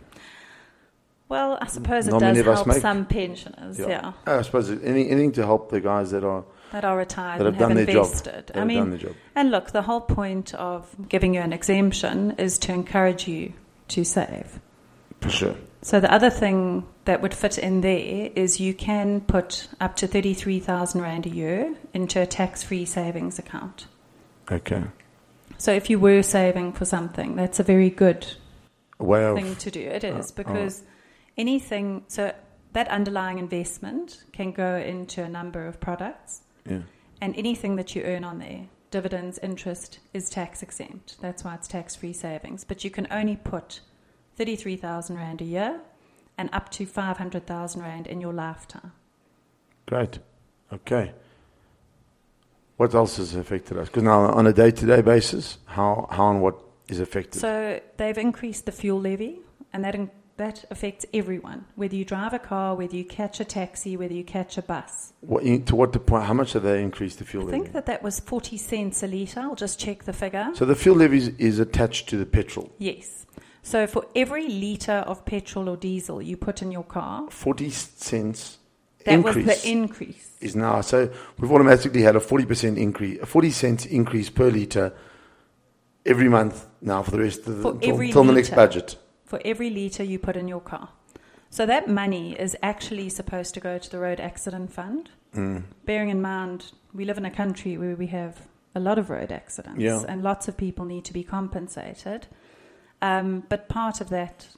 Well, 1.29 1.59
I 1.61 1.67
suppose 1.67 2.09
it 2.09 2.13
Not 2.13 2.21
does 2.21 2.29
many 2.37 2.41
of 2.41 2.49
us 2.49 2.65
help 2.65 2.81
some 2.81 3.05
pensioners, 3.05 3.79
yeah. 3.79 4.13
Oh, 4.27 4.39
I 4.39 4.43
suppose 4.43 4.71
any, 4.71 5.11
anything 5.11 5.33
to 5.33 5.45
help 5.45 5.71
the 5.71 5.81
guys 5.81 6.11
that 6.13 6.25
are 6.25 6.45
that 6.73 6.85
are 6.85 6.97
retired 6.97 7.41
that 7.41 7.45
have 7.47 7.59
done 7.59 7.75
their 7.75 7.85
job. 7.87 8.07
invested. 8.07 8.47
That 8.49 8.57
I 8.57 8.59
have 8.61 8.69
mean, 8.69 8.79
done 8.79 8.91
their 8.91 8.99
job. 8.99 9.13
and 9.35 9.51
look, 9.51 9.71
the 9.73 9.83
whole 9.83 10.01
point 10.01 10.55
of 10.55 10.89
giving 11.09 11.35
you 11.35 11.41
an 11.41 11.53
exemption 11.53 12.33
is 12.39 12.59
to 12.61 12.73
encourage 12.73 13.29
you 13.29 13.53
to 13.89 14.05
save. 14.05 14.59
For 15.21 15.31
sure. 15.31 15.55
So 15.83 16.01
the 16.01 16.13
other 16.13 16.31
thing 16.31 16.87
that 17.05 17.23
would 17.23 17.35
fit 17.35 17.59
in 17.59 17.81
there 17.83 18.31
is 18.35 18.59
you 18.61 18.75
can 18.75 19.21
put 19.21 19.69
up 19.81 19.97
to 19.97 20.07
33,000 20.07 21.01
Rand 21.01 21.27
a 21.27 21.31
year 21.31 21.75
into 21.95 22.21
a 22.21 22.27
tax-free 22.27 22.85
savings 22.85 23.39
account. 23.39 23.87
Okay. 24.51 24.83
So 25.57 25.73
if 25.73 25.89
you 25.91 25.99
were 25.99 26.23
saving 26.23 26.73
for 26.73 26.85
something, 26.85 27.37
that's 27.37 27.61
a 27.61 27.63
very 27.63 27.91
good 27.91 28.27
way 28.99 29.25
of 29.25 29.37
thing 29.37 29.57
to 29.57 29.71
do. 29.71 29.81
It 29.81 30.05
Oh, 30.05 30.17
is 30.19 30.31
uh, 30.31 30.35
uh, 30.41 30.45
because 30.45 30.83
anything, 31.39 32.05
so 32.09 32.35
that 32.73 32.89
underlying 32.89 33.39
investment 33.39 34.25
can 34.33 34.53
go 34.53 34.77
into 34.77 35.23
a 35.23 35.29
number 35.29 35.67
of 35.67 35.81
products, 35.81 36.43
yeah. 36.69 36.81
and 37.21 37.35
anything 37.37 37.77
that 37.77 37.95
you 37.95 38.03
earn 38.03 38.25
on 38.25 38.39
there, 38.39 38.67
dividends, 38.91 39.39
interest, 39.43 40.01
is 40.13 40.29
tax 40.29 40.63
exempt. 40.63 41.17
That's 41.21 41.45
why 41.45 41.55
it's 41.55 41.69
tax 41.69 41.97
free 41.97 42.13
savings. 42.13 42.65
But 42.65 42.85
you 42.85 42.91
can 42.91 43.07
only 43.11 43.37
put 43.37 43.81
33,000 44.37 45.17
Rand 45.17 45.41
a 45.41 45.45
year 45.45 45.81
and 46.37 46.51
up 46.53 46.71
to 46.71 46.87
500,000 46.87 47.83
Rand 47.83 48.07
in 48.07 48.21
your 48.21 48.33
lifetime. 48.33 48.93
Great. 49.87 50.19
Okay. 50.73 51.13
What 52.77 52.95
else 52.95 53.17
has 53.17 53.35
affected 53.35 53.77
us? 53.77 53.89
Because 53.89 54.05
now, 54.05 54.27
on 54.27 54.47
a 54.47 54.53
day-to-day 54.53 55.01
basis, 55.03 55.59
how 55.65 56.07
how 56.13 56.31
and 56.31 56.41
what 56.41 56.61
is 56.89 57.01
affected? 57.01 57.41
So 57.41 57.81
they've 57.97 58.17
increased 58.17 58.67
the 58.67 58.73
fuel 58.73 59.01
levy, 59.01 59.41
and 59.73 59.85
that 59.85 59.97
in, 59.97 60.11
that 60.39 60.65
affects 60.71 61.05
everyone, 61.13 61.67
whether 61.77 61.95
you 61.95 62.05
drive 62.05 62.33
a 62.33 62.39
car, 62.39 62.75
whether 62.75 62.97
you 62.97 63.05
catch 63.05 63.39
a 63.41 63.45
taxi, 63.45 63.97
whether 63.97 64.15
you 64.15 64.25
catch 64.25 64.57
a 64.57 64.63
bus. 64.63 65.13
what, 65.21 65.45
to 65.67 65.77
what 65.77 65.93
the 65.93 66.01
point? 66.01 66.25
How 66.25 66.33
much 66.35 66.55
have 66.55 66.63
they 66.63 66.83
increased 66.83 67.19
the 67.19 67.25
fuel 67.25 67.47
I 67.49 67.51
think 67.51 67.65
levy? 67.65 67.73
that 67.75 67.87
that 67.87 68.03
was 68.03 68.19
40 68.21 68.57
cents 68.57 69.03
a 69.03 69.07
litre. 69.07 69.41
I'll 69.41 69.55
just 69.55 69.79
check 69.79 70.05
the 70.05 70.13
figure. 70.13 70.49
So 70.55 70.65
the 70.65 70.75
fuel 70.75 70.97
levy 70.97 71.19
is, 71.19 71.29
is 71.39 71.59
attached 71.59 72.09
to 72.11 72.17
the 72.17 72.27
petrol. 72.27 72.73
yes. 72.79 73.27
So 73.61 73.87
for 73.87 74.07
every 74.17 74.49
litre 74.49 75.05
of 75.07 75.27
petrol 75.27 75.69
or 75.69 75.77
diesel 75.77 76.23
you 76.23 76.39
put 76.39 76.63
in 76.63 76.73
your 76.73 76.85
car, 76.85 77.27
Forty 77.29 77.69
cents 77.69 78.59
that 79.05 79.13
increase 79.13 79.47
was 79.47 79.63
the 79.63 79.69
increase. 79.71 80.31
is 80.41 80.57
now. 80.57 80.81
So 80.81 81.11
we've 81.39 81.53
automatically 81.53 82.01
had 82.01 82.17
a 82.17 82.21
forty 82.21 82.47
percent 82.47 82.79
increase, 82.79 83.21
a 83.21 83.27
forty 83.27 83.51
cents 83.51 83.85
increase 83.85 84.31
per 84.31 84.49
liter 84.49 84.95
every 86.07 86.29
month 86.31 86.67
now 86.81 87.03
for 87.03 87.11
the 87.11 87.19
rest 87.19 87.41
of 87.47 87.61
the 87.63 87.69
until, 87.69 88.01
until 88.01 88.25
the 88.25 88.33
next 88.33 88.55
budget. 88.55 88.97
For 89.29 89.41
every 89.45 89.69
litre 89.71 90.03
you 90.03 90.19
put 90.19 90.37
in 90.37 90.49
your 90.49 90.61
car. 90.61 90.89
So 91.51 91.67
that 91.67 91.89
money 91.89 92.33
is 92.39 92.57
actually 92.63 93.09
supposed 93.11 93.55
to 93.55 93.61
go 93.61 93.79
to 93.79 93.91
the 93.91 93.99
road 93.99 94.21
accident 94.21 94.73
fund. 94.73 95.11
Mm. 95.35 95.65
Bearing 95.85 96.09
in 96.09 96.21
mind, 96.21 96.73
we 96.95 97.05
live 97.05 97.19
in 97.19 97.25
a 97.27 97.31
country 97.31 97.77
where 97.77 97.95
we 97.95 98.07
have 98.09 98.49
a 98.75 98.81
lot 98.81 98.99
of 98.99 99.11
road 99.11 99.31
accidents 99.33 99.81
Yeah. 99.81 100.03
and 100.09 100.23
lots 100.23 100.49
of 100.49 100.57
people 100.57 100.85
need 100.85 101.05
to 101.05 101.13
be 101.13 101.23
compensated. 101.23 102.27
Um, 103.03 103.45
but 103.49 103.69
part 103.69 104.01
of 104.01 104.09
that 104.09 104.49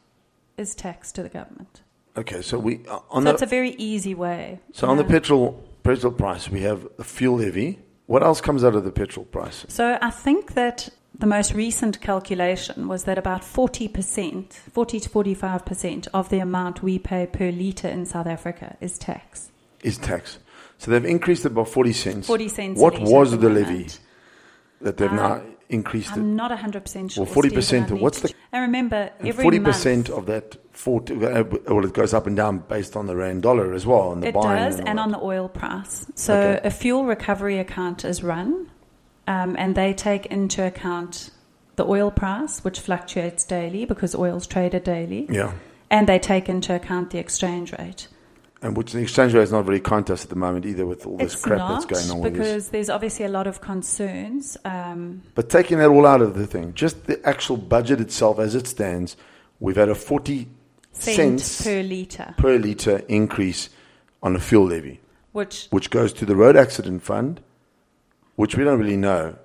is 0.56 0.74
tax 0.74 1.12
to 1.12 1.22
the 1.22 1.28
government. 1.28 1.82
Okay, 2.16 2.42
so 2.42 2.58
we 2.58 2.80
uh, 2.88 3.00
on 3.10 3.22
so 3.22 3.28
the 3.28 3.30
it's 3.34 3.42
a 3.42 3.46
very 3.46 3.70
easy 3.70 4.14
way. 4.14 4.60
so 4.72 4.88
on 4.88 4.96
the 4.96 5.04
petrol 5.04 5.62
petrol 5.82 6.12
price 6.12 6.48
we 6.50 6.62
have 6.62 6.86
the 6.96 7.04
fuel 7.04 7.36
levy. 7.38 7.78
What 8.06 8.22
else 8.22 8.40
comes 8.40 8.64
out 8.64 8.74
of 8.74 8.82
the 8.84 8.90
petrol 8.90 9.24
price? 9.26 9.64
So 9.68 9.96
I 10.02 10.10
think 10.10 10.54
that 10.54 10.88
the 11.18 11.26
most 11.26 11.52
recent 11.54 12.00
calculation 12.00 12.88
was 12.88 13.04
that 13.04 13.18
about 13.18 13.42
40%, 13.42 14.52
40 14.52 15.00
to 15.00 15.08
45% 15.10 16.08
of 16.14 16.28
the 16.28 16.38
amount 16.38 16.82
we 16.82 16.98
pay 16.98 17.26
per 17.26 17.50
litre 17.50 17.88
in 17.88 18.06
South 18.06 18.26
Africa 18.26 18.76
is 18.80 18.96
tax. 18.98 19.50
Is 19.82 19.98
tax. 19.98 20.38
So 20.78 20.90
they've 20.90 21.04
increased 21.04 21.44
it 21.44 21.50
by 21.54 21.64
forty 21.64 21.92
cents. 21.92 22.26
40 22.26 22.48
cents. 22.48 22.80
What 22.80 22.98
was 23.00 23.36
the 23.36 23.50
levy 23.50 23.88
that 24.80 24.96
they've 24.96 25.12
Uh, 25.12 25.14
now 25.16 25.42
increased 25.68 26.10
it? 26.16 26.20
I'm 26.20 26.36
not 26.36 26.50
100% 26.50 27.10
sure. 27.12 27.24
Well, 27.24 27.34
40%, 27.34 27.62
Stephen, 27.62 27.98
I 27.98 28.00
what's 28.00 28.20
the- 28.20 28.32
And 28.52 28.62
remember, 28.62 29.10
And 29.18 29.28
every 29.28 29.42
forty 29.42 29.60
percent 29.60 30.08
month, 30.08 30.18
of 30.18 30.26
that 30.26 30.56
forty 30.72 31.14
uh, 31.14 31.44
well 31.68 31.84
it 31.84 31.92
goes 31.92 32.14
up 32.14 32.26
and 32.26 32.36
down 32.36 32.58
based 32.68 32.96
on 32.96 33.06
the 33.06 33.14
rand 33.14 33.42
dollar 33.42 33.74
as 33.74 33.84
well 33.86 34.12
and 34.12 34.22
the 34.22 34.28
it 34.28 34.34
does, 34.34 34.78
and, 34.78 34.88
and 34.88 34.98
on 35.00 35.10
the 35.10 35.18
oil 35.20 35.48
price. 35.48 36.06
So 36.14 36.34
Okay. 36.34 36.60
a 36.66 36.70
fuel 36.70 37.04
recovery 37.04 37.58
account 37.58 38.04
is 38.04 38.22
run, 38.22 38.70
um, 39.30 39.54
and 39.56 39.76
they 39.76 39.94
take 39.94 40.26
into 40.26 40.66
account 40.66 41.30
the 41.76 41.86
oil 41.86 42.10
price, 42.10 42.64
which 42.64 42.80
fluctuates 42.80 43.44
daily 43.44 43.84
because 43.84 44.14
oil's 44.14 44.46
traded 44.46 44.82
daily, 44.82 45.26
yeah. 45.30 45.52
and 45.88 46.08
they 46.08 46.18
take 46.18 46.48
into 46.48 46.74
account 46.74 47.10
the 47.10 47.18
exchange 47.18 47.72
rate. 47.78 48.08
And 48.60 48.76
which 48.76 48.92
the 48.92 49.00
exchange 49.00 49.32
rate 49.32 49.44
is 49.44 49.52
not 49.52 49.64
to 49.66 50.12
us 50.12 50.24
at 50.24 50.30
the 50.30 50.36
moment 50.36 50.66
either 50.66 50.84
with 50.84 51.06
all 51.06 51.16
this 51.16 51.34
it's 51.34 51.42
crap 51.42 51.58
that's 51.58 51.86
going 51.86 52.10
on 52.10 52.30
because 52.30 52.68
there's 52.68 52.90
obviously 52.90 53.24
a 53.24 53.28
lot 53.28 53.46
of 53.46 53.60
concerns. 53.60 54.58
Um, 54.64 55.22
But 55.34 55.48
taking 55.48 55.78
that 55.78 55.88
all 55.88 56.06
out 56.06 56.20
of 56.20 56.34
the 56.34 56.46
thing, 56.46 56.74
just 56.74 57.06
the 57.06 57.26
actual 57.26 57.56
budget 57.56 58.00
itself 58.00 58.38
as 58.38 58.54
it 58.54 58.66
stands, 58.66 59.16
we've 59.60 59.76
had 59.76 59.88
a 59.88 59.94
40 59.94 60.48
cent 60.92 61.16
cents 61.16 61.62
per 61.62 61.82
litre, 61.82 62.34
per 62.36 62.58
litre 62.58 62.98
increase 63.08 63.70
on 64.22 64.34
a 64.34 64.40
fuel 64.40 64.66
levy, 64.66 65.00
which 65.32 65.68
which 65.70 65.88
goes 65.88 66.12
to 66.14 66.26
the 66.26 66.36
road 66.36 66.56
accident 66.56 67.02
fund, 67.02 67.40
which 68.40 68.56
we 68.56 68.64
don't 68.64 68.78
really 68.78 68.96
know 68.96 69.36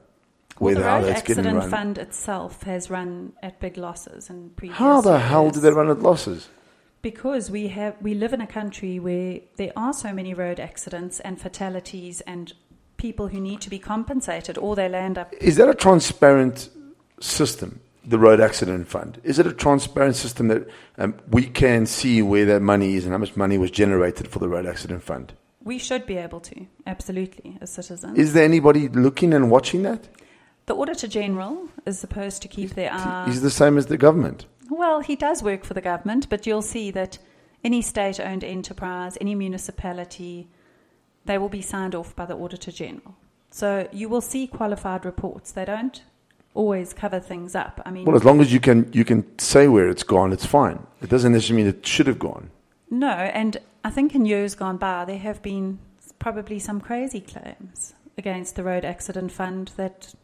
well, 0.57 0.73
whether 0.73 0.79
the 0.79 0.89
how 0.89 1.01
road 1.01 1.09
accident 1.09 1.69
fund 1.69 1.97
itself 1.97 2.63
has 2.63 2.89
run 2.89 3.33
at 3.43 3.59
big 3.59 3.75
losses 3.75 4.29
in 4.29 4.51
previous 4.51 4.77
How 4.77 5.01
the 5.01 5.19
hell 5.19 5.51
did 5.51 5.63
they 5.63 5.71
run 5.71 5.89
at 5.89 5.99
losses? 5.99 6.47
Because 7.01 7.51
we 7.51 7.67
have 7.67 7.97
we 8.01 8.13
live 8.13 8.31
in 8.31 8.39
a 8.39 8.47
country 8.47 8.97
where 8.99 9.41
there 9.57 9.73
are 9.75 9.91
so 9.91 10.13
many 10.13 10.33
road 10.33 10.61
accidents 10.61 11.19
and 11.19 11.39
fatalities 11.39 12.21
and 12.21 12.53
people 12.95 13.27
who 13.27 13.41
need 13.41 13.59
to 13.59 13.69
be 13.69 13.79
compensated 13.79 14.57
or 14.57 14.77
they 14.77 14.87
land 14.87 15.17
up 15.17 15.33
Is 15.41 15.57
that 15.57 15.67
a 15.67 15.75
transparent 15.75 16.69
system, 17.19 17.81
the 18.05 18.17
road 18.17 18.39
accident 18.39 18.87
fund? 18.87 19.19
Is 19.25 19.39
it 19.39 19.45
a 19.45 19.51
transparent 19.53 20.15
system 20.15 20.47
that 20.47 20.69
um, 20.97 21.15
we 21.29 21.43
can 21.47 21.85
see 21.85 22.21
where 22.21 22.45
that 22.45 22.61
money 22.61 22.95
is 22.95 23.03
and 23.03 23.11
how 23.11 23.17
much 23.17 23.35
money 23.35 23.57
was 23.57 23.71
generated 23.71 24.29
for 24.29 24.39
the 24.39 24.47
road 24.47 24.65
accident 24.65 25.03
fund? 25.03 25.33
We 25.65 25.77
should 25.77 26.05
be 26.05 26.15
able 26.17 26.39
to 26.39 26.67
absolutely 26.87 27.57
as 27.61 27.69
citizens 27.71 28.17
Is 28.17 28.33
there 28.33 28.45
anybody 28.45 28.87
looking 28.87 29.33
and 29.33 29.49
watching 29.51 29.83
that? 29.83 30.07
the 30.67 30.75
auditor 30.75 31.07
general 31.07 31.69
is 31.85 31.99
supposed 31.99 32.41
to 32.43 32.47
keep 32.47 32.71
their 32.75 32.91
eye 32.93 33.25
He's 33.27 33.41
the 33.41 33.51
same 33.51 33.77
as 33.77 33.87
the 33.87 33.97
government. 33.97 34.45
well 34.69 34.99
he 35.01 35.15
does 35.15 35.43
work 35.43 35.63
for 35.65 35.73
the 35.73 35.81
government 35.91 36.29
but 36.29 36.45
you'll 36.47 36.61
see 36.75 36.91
that 36.91 37.17
any 37.63 37.81
state 37.81 38.19
owned 38.19 38.43
enterprise 38.43 39.17
any 39.19 39.35
municipality 39.35 40.47
they 41.25 41.37
will 41.37 41.49
be 41.49 41.61
signed 41.61 41.95
off 41.95 42.15
by 42.15 42.25
the 42.25 42.35
auditor 42.35 42.71
general 42.71 43.15
so 43.49 43.87
you 43.91 44.07
will 44.09 44.21
see 44.21 44.47
qualified 44.47 45.03
reports 45.05 45.51
they 45.51 45.65
don't 45.65 46.03
always 46.53 46.93
cover 46.93 47.19
things 47.19 47.53
up 47.55 47.81
i 47.85 47.91
mean 47.91 48.05
Well, 48.05 48.15
as 48.15 48.23
long 48.23 48.39
as 48.41 48.53
you 48.53 48.59
can 48.59 48.89
you 48.93 49.03
can 49.05 49.19
say 49.39 49.67
where 49.67 49.89
it's 49.89 50.03
gone, 50.03 50.31
it's 50.31 50.45
fine. 50.45 50.79
It 51.01 51.09
doesn't 51.09 51.31
necessarily 51.33 51.63
mean 51.63 51.73
it 51.75 51.85
should 51.85 52.07
have 52.07 52.17
gone. 52.19 52.49
No, 52.89 53.09
and 53.41 53.57
I 53.85 53.91
think 53.91 54.15
in 54.15 54.25
years 54.25 54.55
gone 54.55 54.77
by, 54.77 55.05
there 55.05 55.19
have 55.19 55.43
been 55.43 55.77
probably 56.17 56.57
some 56.57 56.81
crazy 56.81 57.21
claims 57.21 57.93
against 58.17 58.55
the 58.55 58.63
road 58.63 58.83
accident 58.83 59.31
fund 59.31 59.71
that 59.77 60.15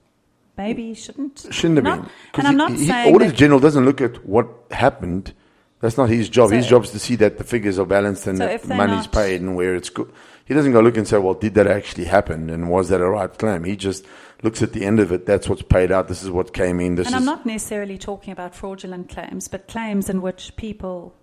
maybe 0.57 0.95
shouldn't. 0.95 1.45
Shouldn't 1.51 1.77
have 1.77 1.83
Not- 1.83 2.01
been. 2.01 2.09
and 2.33 2.47
I'm 2.47 2.57
not 2.57 2.71
he, 2.71 2.87
saying 2.87 3.13
Auditor 3.13 3.35
General 3.35 3.59
doesn't 3.59 3.85
look 3.85 4.01
at 4.01 4.25
what 4.25 4.47
happened. 4.71 5.33
That's 5.79 5.95
not 5.95 6.09
his 6.09 6.27
job. 6.27 6.49
his 6.49 6.65
job 6.65 6.85
is 6.85 6.91
to 6.91 6.99
see 6.99 7.15
that 7.17 7.37
the 7.37 7.43
figures 7.43 7.77
are 7.77 7.85
balanced 7.85 8.25
and 8.25 8.39
So 8.39 8.47
that 8.47 8.63
the 8.63 8.73
money's 8.73 9.05
not- 9.05 9.11
paid 9.11 9.41
and 9.41 9.55
where 9.55 9.75
it's 9.75 9.91
good. 9.91 10.11
He 10.45 10.55
doesn't 10.55 10.71
go 10.71 10.79
look 10.81 10.97
and 10.97 11.07
say, 11.07 11.19
well, 11.19 11.35
did 11.35 11.53
that 11.53 11.67
actually 11.67 12.05
happen? 12.05 12.49
And 12.49 12.67
was 12.71 12.89
that 12.89 12.99
a 12.99 13.07
right 13.07 13.35
claim? 13.37 13.63
He 13.63 13.75
just 13.75 14.05
looks 14.41 14.63
at 14.63 14.73
the 14.73 14.85
end 14.85 14.99
of 14.99 15.11
it. 15.11 15.27
That's 15.27 15.47
what's 15.47 15.61
paid 15.61 15.91
out. 15.91 16.07
This 16.07 16.23
is 16.23 16.31
what 16.31 16.51
came 16.51 16.79
in. 16.79 16.95
This 16.95 17.05
And. 17.07 17.15
I'm 17.15 17.25
not 17.25 17.45
necessarily 17.45 17.99
talking 17.99 18.31
about 18.33 18.55
fraudulent 18.55 19.07
claims, 19.09 19.47
but 19.47 19.67
claims 19.67 20.09
in 20.09 20.21
which 20.23 20.55
people 20.55 21.13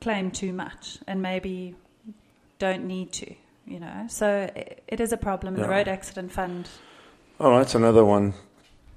claim 0.00 0.30
too 0.30 0.52
much 0.52 0.98
and 1.06 1.20
maybe 1.22 1.74
don't 2.58 2.84
need 2.86 3.12
to. 3.12 3.34
You 3.66 3.80
know, 3.80 4.06
so 4.08 4.48
i- 4.56 4.76
it 4.86 4.98
is 5.00 5.12
a 5.12 5.16
problem. 5.18 5.54
and 5.54 5.62
The 5.64 5.68
road 5.68 5.88
accident 5.88 6.32
fund, 6.32 6.68
All 7.38 7.50
right, 7.50 7.60
it's 7.62 7.74
another 7.74 8.04
one 8.04 8.32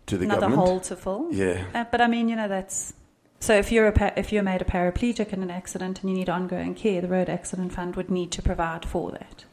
to 0.05 0.17
the 0.17 0.23
another 0.25 0.41
government. 0.47 0.67
hole 0.67 0.79
to 0.81 0.95
fill. 0.95 1.27
Yeah. 1.31 1.65
Uh, 1.75 1.83
but 1.91 1.99
I 2.01 2.07
mean, 2.07 2.29
you 2.29 2.35
know, 2.37 2.47
that's 2.47 2.93
so. 3.41 3.53
If 3.57 3.71
you're 3.71 3.87
a 3.87 3.91
pa- 3.91 4.13
if 4.15 4.31
you're 4.31 4.43
made 4.43 4.61
a 4.61 4.65
paraplegic 4.65 5.33
in 5.33 5.43
an 5.43 5.51
accident 5.51 5.99
and 6.01 6.09
you 6.09 6.15
need 6.15 6.29
ongoing 6.29 6.73
care, 6.73 7.01
the 7.01 7.09
road 7.09 7.29
accident 7.29 7.73
fund 7.73 7.95
would 7.97 8.09
need 8.09 8.31
to 8.31 8.41
provide 8.41 8.85
for 8.85 9.11
that. 9.11 9.43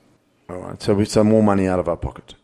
All 0.48 0.58
right. 0.58 0.80
So 0.80 0.94
we 0.94 1.04
some 1.04 1.28
more 1.28 1.42
money 1.42 1.66
out 1.66 1.80
of 1.80 1.88
our 1.88 1.96
pocket. 1.96 2.34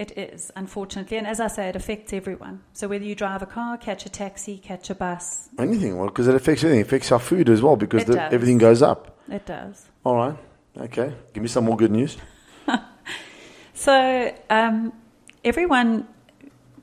It 0.00 0.16
is 0.16 0.50
unfortunately, 0.56 1.18
and 1.18 1.26
as 1.26 1.40
I 1.40 1.48
say, 1.48 1.68
it 1.68 1.76
affects 1.76 2.14
everyone. 2.14 2.62
So 2.72 2.88
whether 2.88 3.04
you 3.04 3.14
drive 3.14 3.42
a 3.42 3.46
car, 3.46 3.76
catch 3.76 4.06
a 4.06 4.08
taxi, 4.08 4.56
catch 4.56 4.88
a 4.88 4.94
bus, 4.94 5.50
Anything. 5.58 5.98
Well, 5.98 6.08
because 6.08 6.26
it 6.26 6.34
affects 6.34 6.64
everything. 6.64 6.80
It 6.80 6.86
affects 6.86 7.12
our 7.12 7.18
food 7.18 7.50
as 7.50 7.60
well 7.60 7.76
because 7.76 8.06
the, 8.06 8.20
everything 8.32 8.56
goes 8.56 8.80
up. 8.80 9.18
it 9.30 9.44
does. 9.44 9.86
All 10.02 10.16
right. 10.16 10.36
Okay. 10.78 11.12
Give 11.34 11.42
me 11.42 11.48
some 11.48 11.66
more 11.66 11.76
good 11.76 11.92
news. 11.92 12.16
So 13.80 14.34
um, 14.50 14.92
everyone 15.42 16.06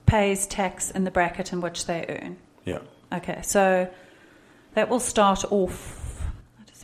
pays 0.08 0.48
tax 0.48 0.90
in 0.90 1.04
the 1.04 1.12
bracket 1.12 1.54
in 1.54 1.62
which 1.62 1.86
they 1.86 2.06
earn. 2.10 2.38
Yeah. 2.66 2.80
Okay, 3.14 3.42
so 3.44 3.88
that 4.74 4.90
will 4.90 5.00
start 5.00 5.46
off 5.52 5.97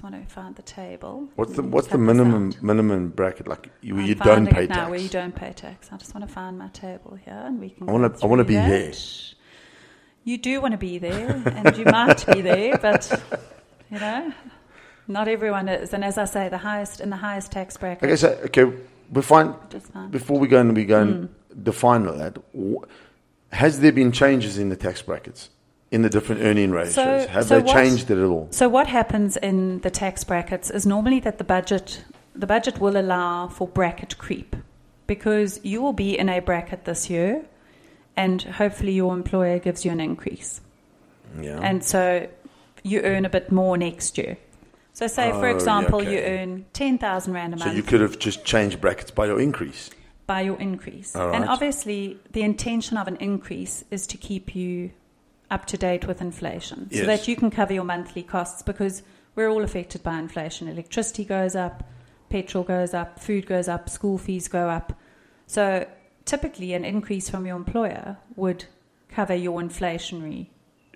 want 0.03 0.15
to 0.15 0.33
find 0.33 0.55
the 0.55 0.61
table. 0.61 1.29
What's 1.35 1.53
the 1.53 1.63
what's 1.63 1.87
the 1.87 1.97
minimum 1.97 2.53
minimum 2.61 3.09
bracket 3.09 3.47
like? 3.47 3.69
You, 3.81 3.99
you 3.99 4.15
don't 4.15 4.47
pay 4.47 4.65
it 4.65 4.69
now 4.69 4.75
tax. 4.75 4.91
Where 4.91 4.99
you 4.99 5.09
don't 5.09 5.33
pay 5.33 5.53
tax. 5.53 5.89
I 5.91 5.97
just 5.97 6.13
want 6.13 6.27
to 6.27 6.33
find 6.33 6.57
my 6.59 6.67
table 6.69 7.17
here, 7.23 7.41
and 7.45 7.59
we 7.59 7.69
can. 7.69 7.87
I 7.87 7.91
wanna- 7.91 8.15
I 8.21 8.25
wanna 8.25 8.43
be 8.43 8.55
that. 8.55 8.67
there. 8.67 8.93
You 10.25 10.37
do 10.37 10.61
want 10.61 10.73
to 10.73 10.77
be 10.77 10.97
there, 10.99 11.41
and 11.45 11.77
you 11.77 11.85
might 11.85 12.25
be 12.27 12.41
there, 12.41 12.77
but 12.77 13.01
you 13.91 13.99
know, 13.99 14.33
not 15.07 15.27
everyone 15.27 15.69
is. 15.69 15.93
And 15.93 16.03
as 16.03 16.17
I 16.17 16.25
say, 16.25 16.49
the 16.49 16.57
highest 16.57 16.99
in 16.99 17.09
the 17.09 17.17
highest 17.17 17.51
tax 17.51 17.77
bracket. 17.77 18.03
Okay, 18.03 18.15
so 18.17 18.29
okay, 18.45 18.65
we 19.11 19.21
find 19.21 19.55
before 20.11 20.37
we 20.37 20.47
go 20.47 20.59
and 20.59 20.75
we 20.75 20.85
go 20.85 21.01
and 21.01 21.29
hmm. 21.29 21.63
define 21.63 22.07
all 22.07 22.17
that. 22.17 22.37
Has 23.51 23.79
there 23.79 23.91
been 23.91 24.11
changes 24.11 24.57
in 24.57 24.69
the 24.69 24.75
tax 24.75 25.01
brackets 25.01 25.49
in 25.93 26.01
the 26.01 26.09
different 26.09 26.41
earning 26.41 26.71
ratios? 26.71 26.95
So- 26.95 27.27
Have 27.27 27.45
so 27.45 27.59
they 27.59 27.63
what- 27.65 27.73
changed 27.73 28.09
it 28.11 28.17
at 28.17 28.25
all? 28.25 28.47
So 28.51 28.67
what 28.67 28.87
happens 28.87 29.37
in 29.37 29.79
the 29.81 29.89
tax 29.91 30.23
brackets 30.23 30.69
is 30.69 30.85
normally 30.85 31.19
that 31.21 31.37
the 31.37 31.43
budget 31.43 32.03
the 32.35 32.47
budget 32.47 32.79
will 32.79 32.97
allow 32.97 33.47
for 33.47 33.67
bracket 33.67 34.17
creep 34.17 34.55
because 35.05 35.59
you 35.63 35.83
will 35.83 35.93
be 35.93 36.17
in 36.17 36.29
a 36.29 36.39
bracket 36.39 36.83
this 36.85 37.07
year 37.07 37.43
and 38.17 38.41
hopefully 38.41 38.91
your 38.93 39.13
employer 39.13 39.59
gives 39.59 39.85
you 39.85 39.91
an 39.91 39.99
increase. 39.99 40.59
Yeah. 41.39 41.59
And 41.61 41.83
so 41.83 42.27
you 42.81 43.01
earn 43.01 43.23
a 43.25 43.29
bit 43.29 43.51
more 43.51 43.77
next 43.77 44.17
year. 44.17 44.37
So 44.93 45.05
say 45.07 45.31
Oh, 45.31 45.39
for 45.39 45.47
example 45.47 46.01
you 46.03 46.17
earn 46.19 46.65
10,000 46.73 47.33
rand 47.33 47.53
a 47.53 47.57
month. 47.57 47.69
so 47.69 47.75
you 47.77 47.83
could 47.83 48.01
have 48.01 48.17
just 48.17 48.43
changed 48.45 48.81
brackets 48.81 49.11
by 49.11 49.27
your 49.27 49.39
increase. 49.39 49.91
by 50.25 50.41
your 50.41 50.57
increase. 50.59 51.13
And 51.15 51.43
obviously, 51.45 52.17
the 52.31 52.41
intention 52.43 52.97
of 52.97 53.07
an 53.09 53.17
increase 53.17 53.83
is 53.91 54.07
to 54.07 54.17
keep 54.17 54.55
you 54.55 54.89
up 55.53 55.65
to 55.67 55.77
date 55.77 56.07
with 56.07 56.19
inflation 56.19 56.89
so 56.91 57.05
that 57.05 57.27
you 57.27 57.35
can 57.35 57.51
cover 57.51 57.73
your 57.73 57.83
monthly 57.83 58.23
costs 58.23 58.63
because 58.63 59.03
we're 59.35 59.49
all 59.49 59.63
affected 59.63 60.01
by 60.01 60.17
inflation. 60.17 60.67
Electricity 60.67 61.23
goes 61.23 61.55
up, 61.55 61.83
petrol 62.29 62.63
goes 62.63 62.93
up, 62.93 63.19
food 63.19 63.45
goes 63.45 63.67
up, 63.67 63.89
school 63.89 64.17
fees 64.17 64.47
go 64.47 64.69
up. 64.69 64.93
So 65.45 65.87
typically, 66.25 66.73
an 66.73 66.83
increase 66.83 67.29
from 67.29 67.45
your 67.45 67.55
employer 67.55 68.17
would 68.35 68.65
cover 69.09 69.35
your 69.35 69.61
inflationary 69.61 70.47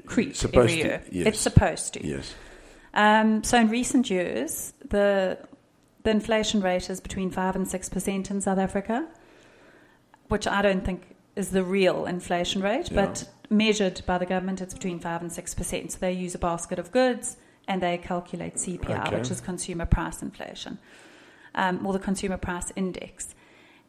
creep 0.07 0.35
Supposed 0.35 0.79
every 0.79 0.89
to, 0.89 1.01
yes. 1.11 1.27
It's 1.27 1.39
supposed 1.39 1.93
to. 1.93 2.07
Yes. 2.07 2.33
Um, 2.93 3.43
so 3.43 3.59
in 3.59 3.69
recent 3.69 4.09
years, 4.09 4.73
the 4.89 5.37
the 6.03 6.09
inflation 6.11 6.61
rate 6.61 6.89
is 6.89 6.99
between 6.99 7.29
five 7.29 7.55
and 7.55 7.67
six 7.67 7.89
percent 7.89 8.31
in 8.31 8.41
South 8.41 8.57
Africa, 8.57 9.05
which 10.29 10.47
I 10.47 10.61
don't 10.61 10.83
think 10.83 11.03
is 11.35 11.49
the 11.49 11.63
real 11.63 12.05
inflation 12.05 12.61
rate, 12.63 12.89
Yeah. 12.89 13.05
but 13.05 13.29
measured 13.49 14.01
by 14.05 14.17
the 14.17 14.25
government, 14.25 14.61
it's 14.61 14.73
between 14.73 14.99
five 14.99 15.21
and 15.21 15.31
six 15.31 15.53
percent. 15.53 15.91
So 15.93 15.99
they 15.99 16.11
use 16.13 16.35
a 16.35 16.39
basket 16.39 16.79
of 16.79 16.91
goods 16.91 17.37
and 17.67 17.81
they 17.81 17.97
calculate 17.97 18.55
CPI, 18.55 19.07
Okay. 19.07 19.17
which 19.17 19.31
is 19.31 19.41
consumer 19.41 19.85
price 19.85 20.21
inflation, 20.21 20.77
um, 21.55 21.85
or 21.85 21.93
the 21.93 21.99
consumer 21.99 22.37
price 22.37 22.71
index, 22.75 23.35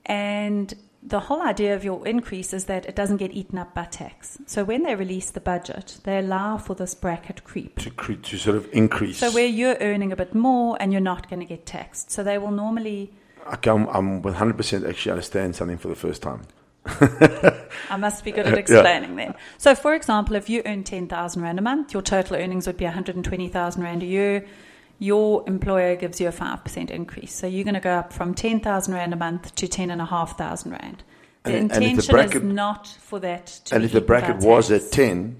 and 0.06 0.74
the 1.00 1.20
whole 1.20 1.40
idea 1.42 1.76
of 1.76 1.84
your 1.84 2.04
increase 2.06 2.52
is 2.52 2.64
that 2.64 2.84
it 2.86 2.96
doesn't 2.96 3.18
get 3.18 3.30
eaten 3.30 3.56
up 3.56 3.72
by 3.72 3.84
tax. 3.84 4.38
So 4.46 4.64
when 4.64 4.82
they 4.82 4.96
release 4.96 5.30
the 5.30 5.40
budget, 5.40 5.98
they 6.02 6.18
allow 6.18 6.56
for 6.58 6.74
this 6.74 6.94
bracket 6.96 7.44
creep. 7.44 7.78
To 7.78 7.90
cre- 7.90 8.14
to 8.14 8.36
sort 8.36 8.56
of 8.56 8.68
increase. 8.72 9.18
So 9.18 9.30
where 9.30 9.46
you're 9.46 9.76
earning 9.80 10.10
a 10.10 10.16
bit 10.16 10.34
more 10.34 10.76
and 10.80 10.90
you're 10.92 11.00
not 11.00 11.30
going 11.30 11.38
to 11.38 11.46
get 11.46 11.66
taxed. 11.66 12.10
So 12.10 12.24
they 12.24 12.36
will 12.36 12.50
normally, 12.50 13.12
Okay, 13.52 13.70
I'm, 13.70 13.86
I'm 13.88 14.22
100% 14.22 14.88
actually 14.88 15.12
understand 15.12 15.54
something 15.54 15.78
for 15.78 15.86
the 15.86 15.94
first 15.94 16.20
time. 16.20 16.42
I 17.90 17.96
must 17.96 18.24
be 18.24 18.32
good 18.32 18.46
at 18.46 18.52
Yeah. 18.54 18.58
explaining 18.58 19.16
then. 19.16 19.34
So 19.58 19.74
for 19.74 19.94
example, 19.94 20.36
if 20.36 20.48
you 20.48 20.62
earn 20.66 20.84
10,000 20.84 21.42
Rand 21.42 21.58
a 21.58 21.62
month, 21.62 21.92
your 21.92 22.02
total 22.02 22.36
earnings 22.36 22.66
would 22.66 22.76
be 22.76 22.84
120,000 22.84 23.82
Rand 23.82 24.02
a 24.02 24.06
year. 24.06 24.46
Your 24.98 25.44
employer 25.46 25.94
gives 25.96 26.20
you 26.20 26.28
a 26.28 26.32
5% 26.32 26.90
increase. 26.90 27.32
So 27.32 27.46
you're 27.46 27.64
going 27.64 27.74
to 27.74 27.80
go 27.80 27.92
up 27.92 28.12
from 28.12 28.34
10,000 28.34 28.92
Rand 28.92 29.12
a 29.12 29.16
month 29.16 29.54
to 29.54 29.68
10,500 29.68 30.70
Rand. 30.70 31.02
The 31.44 31.52
And- 31.54 31.72
and 31.72 31.84
intention 31.84 32.12
bracket- 32.12 32.36
is 32.36 32.42
not 32.42 32.88
for 33.00 33.20
that 33.20 33.46
to 33.66 33.76
And 33.76 33.84
if 33.84 33.92
the 33.92 34.00
bracket 34.00 34.38
was 34.38 34.70
at 34.72 34.90
10 34.90 35.36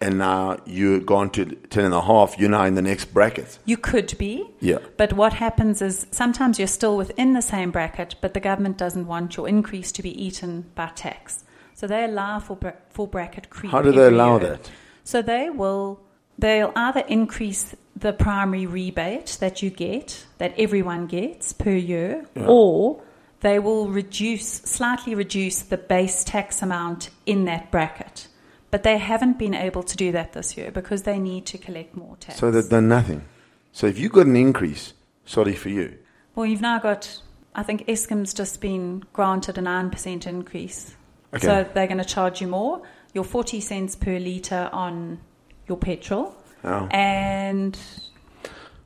and 0.00 0.18
now 0.18 0.56
you're 0.64 1.00
gone 1.00 1.30
to 1.30 1.44
10 1.44 1.84
and 1.84 1.94
a 1.94 2.00
half, 2.00 2.38
you're 2.38 2.48
now 2.50 2.64
in 2.64 2.74
the 2.74 2.82
next 2.82 3.12
bracket. 3.12 3.58
You 3.66 3.76
could 3.76 4.16
be. 4.18 4.48
Yeah. 4.60 4.78
But 4.96 5.12
what 5.12 5.34
happens 5.34 5.82
is 5.82 6.06
sometimes 6.10 6.58
you're 6.58 6.68
still 6.68 6.96
within 6.96 7.34
the 7.34 7.42
same 7.42 7.70
bracket, 7.70 8.14
but 8.20 8.32
the 8.34 8.40
government 8.40 8.78
doesn't 8.78 9.06
want 9.06 9.36
your 9.36 9.48
increase 9.48 9.92
to 9.92 10.02
be 10.02 10.10
eaten 10.24 10.70
by 10.74 10.88
tax. 10.94 11.44
So 11.74 11.86
they 11.86 12.04
allow 12.04 12.40
for, 12.40 12.56
bra- 12.56 12.72
for 12.90 13.06
bracket 13.06 13.50
creep. 13.50 13.72
How 13.72 13.82
do 13.82 13.92
they 13.92 14.06
allow 14.06 14.38
year. 14.38 14.50
that? 14.50 14.70
So 15.04 15.22
they 15.22 15.50
will 15.50 16.00
they'll 16.38 16.72
either 16.74 17.00
increase 17.08 17.74
the 17.96 18.12
primary 18.14 18.64
rebate 18.66 19.36
that 19.40 19.62
you 19.62 19.68
get, 19.68 20.24
that 20.38 20.54
everyone 20.58 21.06
gets 21.06 21.52
per 21.52 21.72
year, 21.72 22.24
Yeah. 22.34 22.46
or 22.48 23.02
they 23.40 23.58
will 23.58 23.88
reduce 23.88 24.46
slightly 24.46 25.14
reduce 25.14 25.60
the 25.62 25.76
base 25.76 26.24
tax 26.24 26.62
amount 26.62 27.10
in 27.26 27.44
that 27.44 27.70
bracket. 27.70 28.28
But 28.70 28.82
they 28.84 28.98
haven't 28.98 29.38
been 29.38 29.54
able 29.54 29.82
to 29.82 29.96
do 29.96 30.12
that 30.12 30.32
this 30.32 30.56
year 30.56 30.70
because 30.70 31.02
they 31.02 31.18
need 31.18 31.46
to 31.46 31.58
collect 31.58 31.96
more 31.96 32.16
tax. 32.20 32.38
So 32.38 32.50
they've 32.50 32.68
done 32.68 32.88
nothing. 32.88 33.24
So 33.72 33.86
if 33.86 33.98
you 33.98 34.08
got 34.08 34.26
an 34.26 34.36
increase, 34.36 34.94
sorry 35.24 35.54
for 35.54 35.68
you. 35.70 35.98
Well, 36.34 36.46
you've 36.46 36.60
now 36.60 36.78
got, 36.78 37.20
I 37.54 37.62
think 37.64 37.86
Eskom's 37.86 38.32
just 38.32 38.60
been 38.60 39.02
granted 39.12 39.58
a 39.58 39.60
9% 39.60 40.26
increase. 40.26 40.94
Okay. 41.34 41.46
So 41.46 41.68
they're 41.74 41.86
going 41.86 41.98
to 41.98 42.04
charge 42.04 42.40
you 42.40 42.46
more. 42.46 42.82
Your 43.12 43.24
40 43.24 43.60
cents 43.60 43.96
per 43.96 44.18
litre 44.18 44.70
on 44.72 45.18
your 45.66 45.76
petrol. 45.76 46.34
Oh. 46.62 46.86
And 46.90 47.76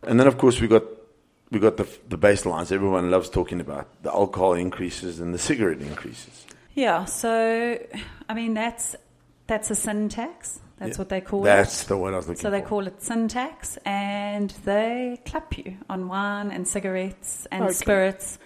And 0.02 0.18
then, 0.20 0.26
of 0.26 0.38
course, 0.38 0.60
we 0.60 0.68
got 0.68 0.84
we 1.50 1.58
got 1.60 1.76
the 1.76 1.86
the 2.08 2.18
baselines 2.18 2.72
everyone 2.72 3.10
loves 3.10 3.28
talking 3.28 3.60
about 3.60 3.86
the 4.02 4.10
alcohol 4.10 4.54
increases 4.54 5.20
and 5.20 5.32
the 5.34 5.38
cigarette 5.38 5.80
increases. 5.80 6.46
yeah, 6.74 7.04
so, 7.04 7.78
I 8.28 8.34
mean, 8.34 8.54
that's 8.54 8.96
that's 9.46 9.70
a 9.70 9.74
sin 9.74 10.08
tax. 10.08 10.60
That's 10.78 10.96
Yeah. 10.96 11.00
what 11.02 11.08
they 11.08 11.20
call 11.20 11.42
That's 11.42 11.68
it. 11.68 11.76
That's 11.76 11.84
the 11.84 11.96
word 11.96 12.14
I 12.14 12.16
was 12.16 12.26
looking 12.28 12.36
for. 12.38 12.42
So 12.42 12.50
they 12.50 12.60
for. 12.62 12.66
call 12.68 12.86
it 12.88 13.00
sin 13.02 13.28
tax, 13.28 13.78
and 13.84 14.50
they 14.64 15.20
clap 15.24 15.56
you 15.56 15.76
on 15.88 16.08
wine 16.08 16.50
and 16.50 16.66
cigarettes 16.66 17.46
and 17.52 17.64
Okay. 17.64 17.72
spirits. 17.72 18.38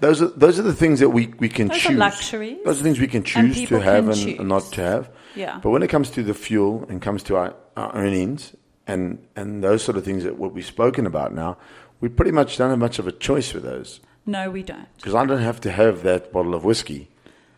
Those 0.00 0.22
are 0.22 0.28
those 0.28 0.58
are 0.58 0.62
the 0.62 0.74
things 0.74 1.00
that 1.00 1.10
we, 1.10 1.32
we 1.38 1.48
can 1.48 1.68
Those 1.68 1.76
are 1.86 1.88
choose. 1.90 1.98
luxuries. 1.98 2.58
Those 2.64 2.80
are 2.80 2.82
things 2.82 3.00
we 3.00 3.06
can 3.06 3.22
choose 3.22 3.66
to 3.68 3.80
have 3.80 4.08
and, 4.08 4.38
and 4.40 4.48
not 4.48 4.62
to 4.72 4.80
have. 4.82 5.10
Yeah. 5.34 5.58
But 5.62 5.70
when 5.70 5.82
it 5.82 5.88
comes 5.88 6.10
to 6.10 6.22
the 6.22 6.34
fuel 6.34 6.86
and 6.88 7.00
comes 7.02 7.22
to 7.24 7.36
our, 7.36 7.54
our 7.76 7.94
earnings 7.94 8.54
and 8.86 9.18
and 9.36 9.62
those 9.62 9.82
sort 9.82 9.96
of 9.98 10.04
things 10.04 10.24
that 10.24 10.38
what 10.38 10.52
we've 10.54 10.64
spoken 10.66 11.06
about 11.06 11.34
now, 11.34 11.56
we 12.00 12.08
pretty 12.08 12.32
much 12.32 12.56
don't 12.58 12.70
have 12.70 12.78
much 12.78 12.98
of 12.98 13.06
a 13.06 13.12
choice 13.12 13.52
with 13.54 13.62
those 13.62 14.00
No, 14.26 14.50
we 14.50 14.62
don't. 14.62 14.86
because 14.96 15.14
I 15.14 15.24
don't 15.26 15.42
have 15.42 15.60
to 15.62 15.70
have 15.70 16.02
that 16.02 16.32
bottle 16.32 16.54
of 16.54 16.64
whiskey. 16.64 17.08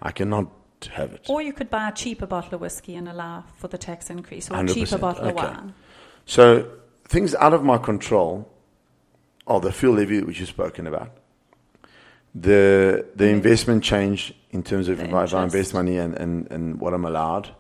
I 0.01 0.11
cannot 0.11 0.47
have 0.91 1.13
it. 1.13 1.27
Or 1.29 1.41
you 1.43 1.53
could 1.53 1.71
buy 1.71 1.89
a 1.89 1.93
cheaper 1.93 2.27
bottle 2.27 2.55
of 2.55 2.61
whiskey 2.61 2.95
and 2.97 3.09
allow 3.09 3.45
for 3.57 3.69
the 3.69 3.79
tax 3.79 4.11
increase, 4.11 4.51
or 4.51 4.55
a 4.55 4.59
100%, 4.59 4.75
cheaper 4.75 4.99
bottle 4.99 5.27
okay. 5.29 5.31
of 5.31 5.37
wine. 5.57 5.75
So 6.27 6.69
things 7.09 7.35
out 7.37 7.55
of 7.55 7.63
my 7.65 7.79
control 7.79 8.49
are 9.47 9.61
the 9.61 9.73
fuel 9.73 9.95
levy 9.95 10.21
which 10.23 10.41
you've 10.41 10.49
spoken 10.49 10.87
about. 10.87 11.11
The 12.35 13.07
the 13.15 13.25
Mm. 13.25 13.33
investment 13.33 13.85
change 13.85 14.35
in 14.51 14.63
terms 14.63 14.89
of 14.89 14.99
The 14.99 15.05
if 15.05 15.15
I, 15.15 15.25
if 15.25 15.35
I 15.35 15.45
invest 15.45 15.75
money 15.75 15.99
and, 15.99 16.15
and, 16.15 16.51
and 16.51 16.81
what 16.81 16.95
I'm 16.95 17.05
allowed. 17.05 17.51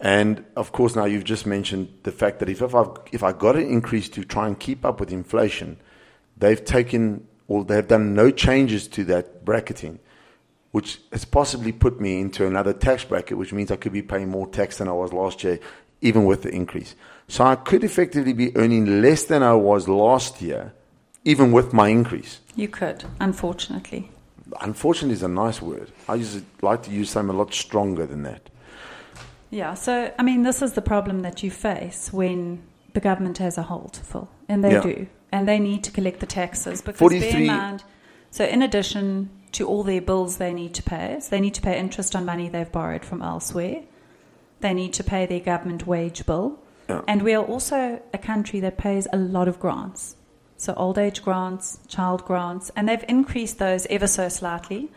And 0.00 0.44
of 0.56 0.72
course 0.72 0.96
now 0.96 1.04
you've 1.04 1.24
just 1.24 1.46
mentioned 1.46 1.88
the 2.02 2.10
fact 2.10 2.40
that 2.40 2.48
if, 2.48 2.60
if 2.60 2.74
I've 2.74 2.90
if 3.12 3.22
I 3.22 3.32
got 3.32 3.54
an 3.56 3.66
increase 3.66 4.08
to 4.10 4.24
try 4.24 4.46
and 4.48 4.58
keep 4.58 4.84
up 4.84 4.98
with 4.98 5.12
inflation, 5.12 5.76
they've 6.36 6.62
taken 6.64 7.26
or 7.46 7.64
they've 7.64 7.86
done 7.86 8.14
no 8.14 8.30
changes 8.30 8.88
to 8.88 9.04
that 9.04 9.44
bracketing, 9.44 10.00
which 10.74 10.98
has 11.12 11.24
possibly 11.24 11.70
put 11.70 12.00
me 12.00 12.20
into 12.20 12.44
another 12.44 12.72
tax 12.72 13.04
bracket, 13.04 13.38
which 13.38 13.52
means 13.52 13.70
I 13.70 13.76
could 13.76 13.92
be 13.92 14.02
paying 14.02 14.28
more 14.28 14.48
tax 14.48 14.78
than 14.78 14.88
I 14.88 14.92
was 14.92 15.12
last 15.12 15.44
year, 15.44 15.60
even 16.00 16.24
with 16.24 16.42
the 16.42 16.48
increase. 16.48 16.96
So 17.28 17.44
I 17.44 17.54
could 17.54 17.84
effectively 17.84 18.32
be 18.32 18.56
earning 18.56 19.00
less 19.00 19.22
than 19.22 19.44
I 19.44 19.54
was 19.54 19.86
last 19.86 20.42
year, 20.42 20.72
even 21.24 21.52
with 21.52 21.72
my 21.72 21.90
increase. 21.90 22.40
You 22.56 22.66
could, 22.66 23.04
unfortunately. 23.20 24.10
Unfortunately, 24.60 25.14
is 25.14 25.22
a 25.22 25.28
nice 25.28 25.62
word. 25.62 25.92
I 26.08 26.16
usually 26.16 26.44
like 26.60 26.82
to 26.82 26.90
use 26.90 27.08
something 27.10 27.36
a 27.36 27.38
lot 27.38 27.54
stronger 27.54 28.04
than 28.04 28.24
that. 28.24 28.50
Yeah, 29.50 29.74
so 29.74 30.12
I 30.18 30.24
mean, 30.24 30.42
this 30.42 30.60
is 30.60 30.72
the 30.72 30.82
problem 30.82 31.20
that 31.20 31.44
you 31.44 31.52
face 31.52 32.12
when 32.12 32.64
the 32.94 33.00
government 33.00 33.38
has 33.38 33.56
a 33.58 33.62
hole 33.62 33.90
to 33.90 34.00
fill, 34.00 34.28
and 34.48 34.64
they 34.64 34.72
Yeah. 34.72 34.82
do, 34.82 35.06
and 35.30 35.46
they 35.46 35.60
need 35.60 35.84
to 35.84 35.92
collect 35.92 36.18
the 36.18 36.26
taxes 36.26 36.82
because 36.82 36.98
bear 36.98 37.20
43 37.20 37.40
in 37.42 37.46
mind. 37.46 37.84
So, 38.32 38.44
in 38.44 38.60
addition 38.62 39.30
to 39.54 39.66
all 39.66 39.82
their 39.82 40.00
bills 40.00 40.36
they 40.36 40.52
need 40.52 40.74
to 40.74 40.82
pay, 40.82 41.18
so 41.20 41.30
they 41.30 41.40
need 41.40 41.54
to 41.54 41.60
pay 41.62 41.78
interest 41.78 42.14
on 42.14 42.24
money 42.24 42.48
they've 42.48 42.70
borrowed 42.70 43.04
from 43.04 43.22
elsewhere. 43.22 43.82
They 44.60 44.74
need 44.74 44.92
to 44.94 45.04
pay 45.04 45.26
their 45.26 45.40
government 45.40 45.86
wage 45.86 46.24
bill, 46.26 46.58
Yeah. 46.88 47.02
and 47.08 47.22
we 47.22 47.34
are 47.34 47.44
also 47.44 48.00
a 48.12 48.18
country 48.18 48.60
that 48.60 48.76
pays 48.78 49.06
a 49.12 49.16
lot 49.16 49.48
of 49.48 49.58
grants. 49.58 50.16
So, 50.56 50.72
old 50.74 50.98
age 50.98 51.22
grants, 51.22 51.78
child 51.88 52.24
grants, 52.24 52.70
and 52.76 52.88
they've 52.88 53.04
increased 53.08 53.58
those 53.58 53.86
ever 53.90 54.06
so 54.06 54.28
slightly, 54.28 54.90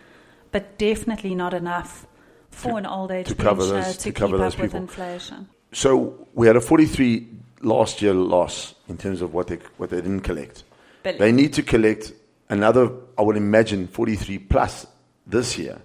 but 0.51 0.77
definitely 0.77 1.33
not 1.35 1.53
enough 1.53 2.05
for 2.51 2.71
To- 2.71 2.77
an 2.77 2.85
old 2.85 3.11
age 3.11 3.27
to 3.27 3.35
cover 3.35 3.61
pensioner 3.61 3.81
those- 3.83 3.97
to, 3.97 4.03
to 4.03 4.09
keep 4.09 4.15
cover 4.15 4.35
up 4.35 4.41
those 4.41 4.57
with 4.57 4.71
people. 4.71 4.81
inflation. 4.81 5.47
So 5.73 6.27
we 6.33 6.47
had 6.47 6.55
a 6.55 6.61
43 6.61 7.27
last 7.61 8.01
year 8.01 8.13
loss 8.13 8.75
in 8.87 8.97
terms 8.97 9.21
of 9.21 9.33
what 9.33 9.47
they 9.47 9.59
what 9.77 9.89
they 9.89 9.97
didn't 9.97 10.21
collect. 10.21 10.63
Billion. 11.03 11.19
They 11.19 11.31
need 11.31 11.53
to 11.53 11.63
collect 11.63 12.13
another, 12.49 12.89
I 13.17 13.21
would 13.21 13.37
imagine, 13.37 13.87
43 13.87 14.39
plus 14.39 14.87
this 15.25 15.57
year. 15.57 15.81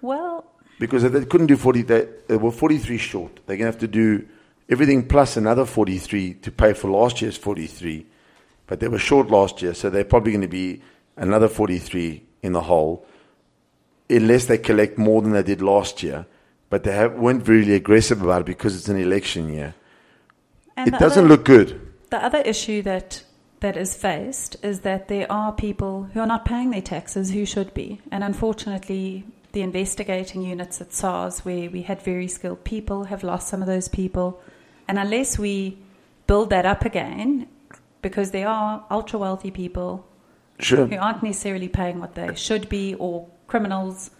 Well, 0.00 0.44
Because 0.78 1.02
if 1.04 1.12
they 1.12 1.24
couldn't 1.24 1.48
do 1.48 1.56
40, 1.56 1.82
they, 1.82 2.08
they 2.28 2.36
were 2.36 2.52
43 2.52 2.98
short. 2.98 3.40
They're 3.46 3.56
going 3.56 3.70
to 3.70 3.72
have 3.72 3.80
to 3.80 3.88
do 3.88 4.26
everything 4.68 5.06
plus 5.08 5.36
another 5.36 5.64
43 5.64 6.34
to 6.34 6.52
pay 6.52 6.72
for 6.72 6.88
last 6.90 7.20
year's 7.20 7.36
43. 7.36 8.06
But 8.66 8.80
they 8.80 8.88
were 8.88 8.98
short 8.98 9.28
last 9.30 9.60
year, 9.62 9.74
so 9.74 9.90
they're 9.90 10.04
probably 10.04 10.32
going 10.32 10.42
to 10.42 10.46
be 10.48 10.82
another 11.16 11.48
43 11.48 12.22
in 12.42 12.52
the 12.52 12.60
hole, 12.60 13.04
unless 14.08 14.46
they 14.46 14.58
collect 14.58 14.98
more 14.98 15.20
than 15.22 15.32
they 15.32 15.42
did 15.42 15.60
last 15.62 16.02
year. 16.02 16.26
But 16.70 16.84
they 16.84 16.92
have, 16.92 17.14
weren't 17.14 17.48
really 17.48 17.74
aggressive 17.74 18.22
about 18.22 18.42
it 18.42 18.46
because 18.46 18.76
it's 18.76 18.88
an 18.88 18.98
election 18.98 19.52
year. 19.52 19.74
and 20.76 20.86
it 20.86 20.98
doesn't 21.00 21.24
other- 21.24 21.28
look 21.34 21.44
good. 21.44 21.80
The 22.10 22.22
other 22.24 22.38
issue 22.38 22.82
that 22.82 23.22
that 23.60 23.76
is 23.76 23.96
faced 23.96 24.56
is 24.62 24.80
that 24.80 25.08
there 25.08 25.30
are 25.30 25.52
people 25.52 26.04
who 26.12 26.20
are 26.20 26.26
not 26.26 26.44
paying 26.44 26.70
their 26.70 26.82
taxes 26.82 27.30
who 27.30 27.44
should 27.44 27.74
be, 27.74 28.00
and 28.10 28.22
unfortunately, 28.22 29.24
the 29.52 29.62
investigating 29.62 30.42
units 30.42 30.80
at 30.80 30.92
SARS, 30.92 31.44
where 31.44 31.70
we 31.70 31.82
had 31.82 32.02
very 32.02 32.28
skilled 32.28 32.64
people, 32.64 33.04
have 33.04 33.22
lost 33.22 33.48
some 33.48 33.62
of 33.62 33.66
those 33.66 33.88
people, 33.88 34.40
and 34.86 34.98
unless 34.98 35.38
we 35.38 35.78
build 36.26 36.50
that 36.50 36.66
up 36.66 36.84
again, 36.84 37.48
because 38.02 38.30
there 38.30 38.48
are 38.48 38.84
ultra 38.90 39.18
wealthy 39.18 39.50
people 39.50 40.04
Sure. 40.60 40.86
who 40.86 40.96
aren't 40.96 41.22
necessarily 41.22 41.68
paying 41.68 42.00
what 42.00 42.14
they 42.14 42.34
should 42.34 42.68
be, 42.68 42.94
or 42.96 43.28
criminals. 43.46 44.10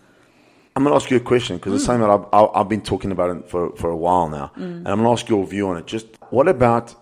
I'm 0.76 0.84
going 0.84 0.92
to 0.92 0.96
ask 0.96 1.10
you 1.10 1.16
a 1.16 1.20
question 1.20 1.56
because 1.56 1.74
it's 1.74 1.82
mm. 1.82 1.86
something 1.86 2.02
that 2.08 2.10
I've, 2.10 2.26
I've- 2.32 2.52
I've 2.54 2.68
been 2.68 2.82
talking 2.82 3.10
about 3.10 3.48
for, 3.50 3.74
for 3.76 3.90
a 3.90 3.96
while 3.96 4.28
now. 4.28 4.52
Mm. 4.56 4.62
And 4.62 4.88
I'm 4.88 5.02
going 5.02 5.16
to 5.16 5.20
ask 5.20 5.28
your 5.28 5.44
view 5.44 5.68
on 5.68 5.76
it. 5.76 5.86
Just 5.86 6.06
what 6.30 6.46
about 6.46 6.94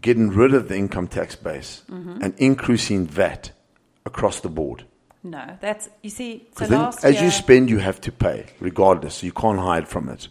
getting 0.00 0.30
rid 0.30 0.54
of 0.54 0.68
the 0.68 0.76
income 0.76 1.08
tax 1.08 1.36
base 1.36 1.82
mm-hmm. 1.90 2.22
and 2.22 2.34
increasing 2.38 3.06
VAT 3.06 3.50
across 4.06 4.40
the 4.40 4.48
board? 4.48 4.84
No, 5.22 5.58
that's 5.60 5.88
you 6.02 6.10
see. 6.10 6.46
So 6.56 6.66
then 6.66 6.92
as 7.02 7.16
year, 7.16 7.24
you 7.24 7.30
spend, 7.30 7.70
you 7.70 7.78
have 7.78 8.00
to 8.02 8.12
pay 8.12 8.46
regardless. 8.60 9.22
You 9.22 9.32
can't 9.32 9.58
hide 9.58 9.88
from 9.88 10.08
it. 10.08 10.28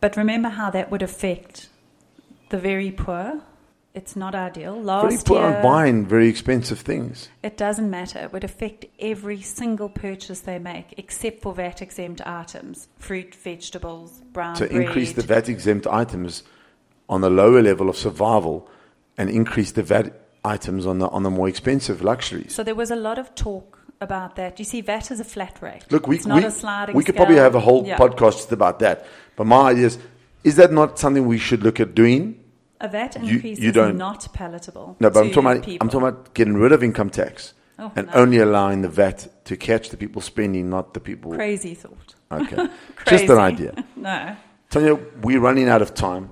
But 0.00 0.16
remember 0.16 0.50
how 0.50 0.70
that 0.70 0.90
would 0.90 1.02
affect 1.02 1.68
the 2.50 2.58
very 2.58 2.90
poor. 2.90 3.40
It's 3.94 4.14
not 4.14 4.34
ideal. 4.34 4.74
Very 4.74 4.84
Last 4.84 5.26
poor 5.26 5.38
year, 5.38 5.46
aren't 5.46 5.62
buying 5.62 6.06
very 6.06 6.28
expensive 6.28 6.80
things. 6.80 7.30
it 7.42 7.56
doesn't 7.56 7.90
matter. 7.90 8.20
It 8.20 8.32
would 8.32 8.44
affect 8.44 8.84
every 9.00 9.40
single 9.40 9.88
purchase 9.88 10.40
they 10.40 10.58
make, 10.58 10.94
except 10.98 11.40
for 11.40 11.54
VAT 11.54 11.80
exempt 11.82 12.20
items: 12.24 12.88
fruit, 12.98 13.34
vegetables, 13.34 14.20
brown 14.32 14.54
To 14.56 14.70
increase 14.70 15.14
the 15.14 15.22
VAT 15.22 15.48
exempt 15.48 15.86
items 15.86 16.42
on 17.08 17.22
the 17.22 17.30
lower 17.30 17.62
level 17.62 17.88
of 17.88 17.96
survival 17.96 18.68
and 19.18 19.28
increase 19.28 19.72
the 19.72 19.82
VAT 19.82 20.12
items 20.44 20.86
on 20.86 20.98
the, 21.00 21.08
on 21.08 21.22
the 21.24 21.30
more 21.30 21.48
expensive 21.48 22.02
luxuries. 22.02 22.54
So 22.54 22.62
there 22.62 22.74
was 22.74 22.90
a 22.90 22.96
lot 22.96 23.18
of 23.18 23.34
talk 23.34 23.78
about 24.00 24.36
that. 24.36 24.58
You 24.58 24.64
see, 24.64 24.80
VAT 24.80 25.10
is 25.10 25.20
a 25.20 25.24
flat 25.24 25.58
rate. 25.60 25.84
Look, 25.90 26.06
we, 26.06 26.16
it's 26.16 26.26
not 26.26 26.36
we, 26.36 26.44
a 26.44 26.50
sliding 26.50 26.92
scale. 26.92 26.96
we 26.96 27.04
could 27.04 27.14
scale. 27.16 27.26
probably 27.26 27.42
have 27.42 27.54
a 27.56 27.60
whole 27.60 27.84
Yeah. 27.86 27.98
podcast 27.98 28.32
just 28.36 28.52
about 28.52 28.78
that. 28.78 29.04
But 29.36 29.46
my 29.48 29.70
idea 29.70 29.86
is, 29.86 29.98
is 30.44 30.54
that 30.56 30.72
not 30.72 30.98
something 30.98 31.26
we 31.26 31.38
should 31.38 31.62
look 31.64 31.80
at 31.80 31.94
doing? 31.94 32.38
A 32.80 32.86
VAT 32.88 33.16
increase 33.16 33.58
you 33.58 33.70
is 33.70 33.74
don't- 33.74 33.96
not 33.98 34.32
palatable. 34.32 34.96
No, 35.00 35.10
but 35.10 35.18
I'm 35.20 35.30
talking 35.32 35.50
about, 35.50 35.64
people. 35.64 35.84
I'm 35.84 35.90
talking 35.90 36.08
about 36.08 36.32
getting 36.34 36.54
rid 36.54 36.70
of 36.70 36.82
income 36.84 37.10
tax 37.10 37.54
Oh, 37.80 37.90
and 37.96 38.06
no. 38.06 38.12
only 38.14 38.38
allowing 38.38 38.82
the 38.82 38.88
VAT 38.88 39.28
to 39.46 39.56
catch 39.56 39.90
the 39.90 39.96
people 39.96 40.22
spending, 40.22 40.70
not 40.70 40.94
the 40.94 41.00
people. 41.00 41.32
crazy 41.34 41.74
thought. 41.74 42.14
Okay. 42.30 42.68
Just 43.06 43.24
an 43.24 43.38
idea. 43.38 43.84
No. 43.96 44.36
Tanya, 44.70 44.94
we're 45.22 45.40
running 45.40 45.68
out 45.68 45.82
of 45.82 45.92
time. 45.94 46.30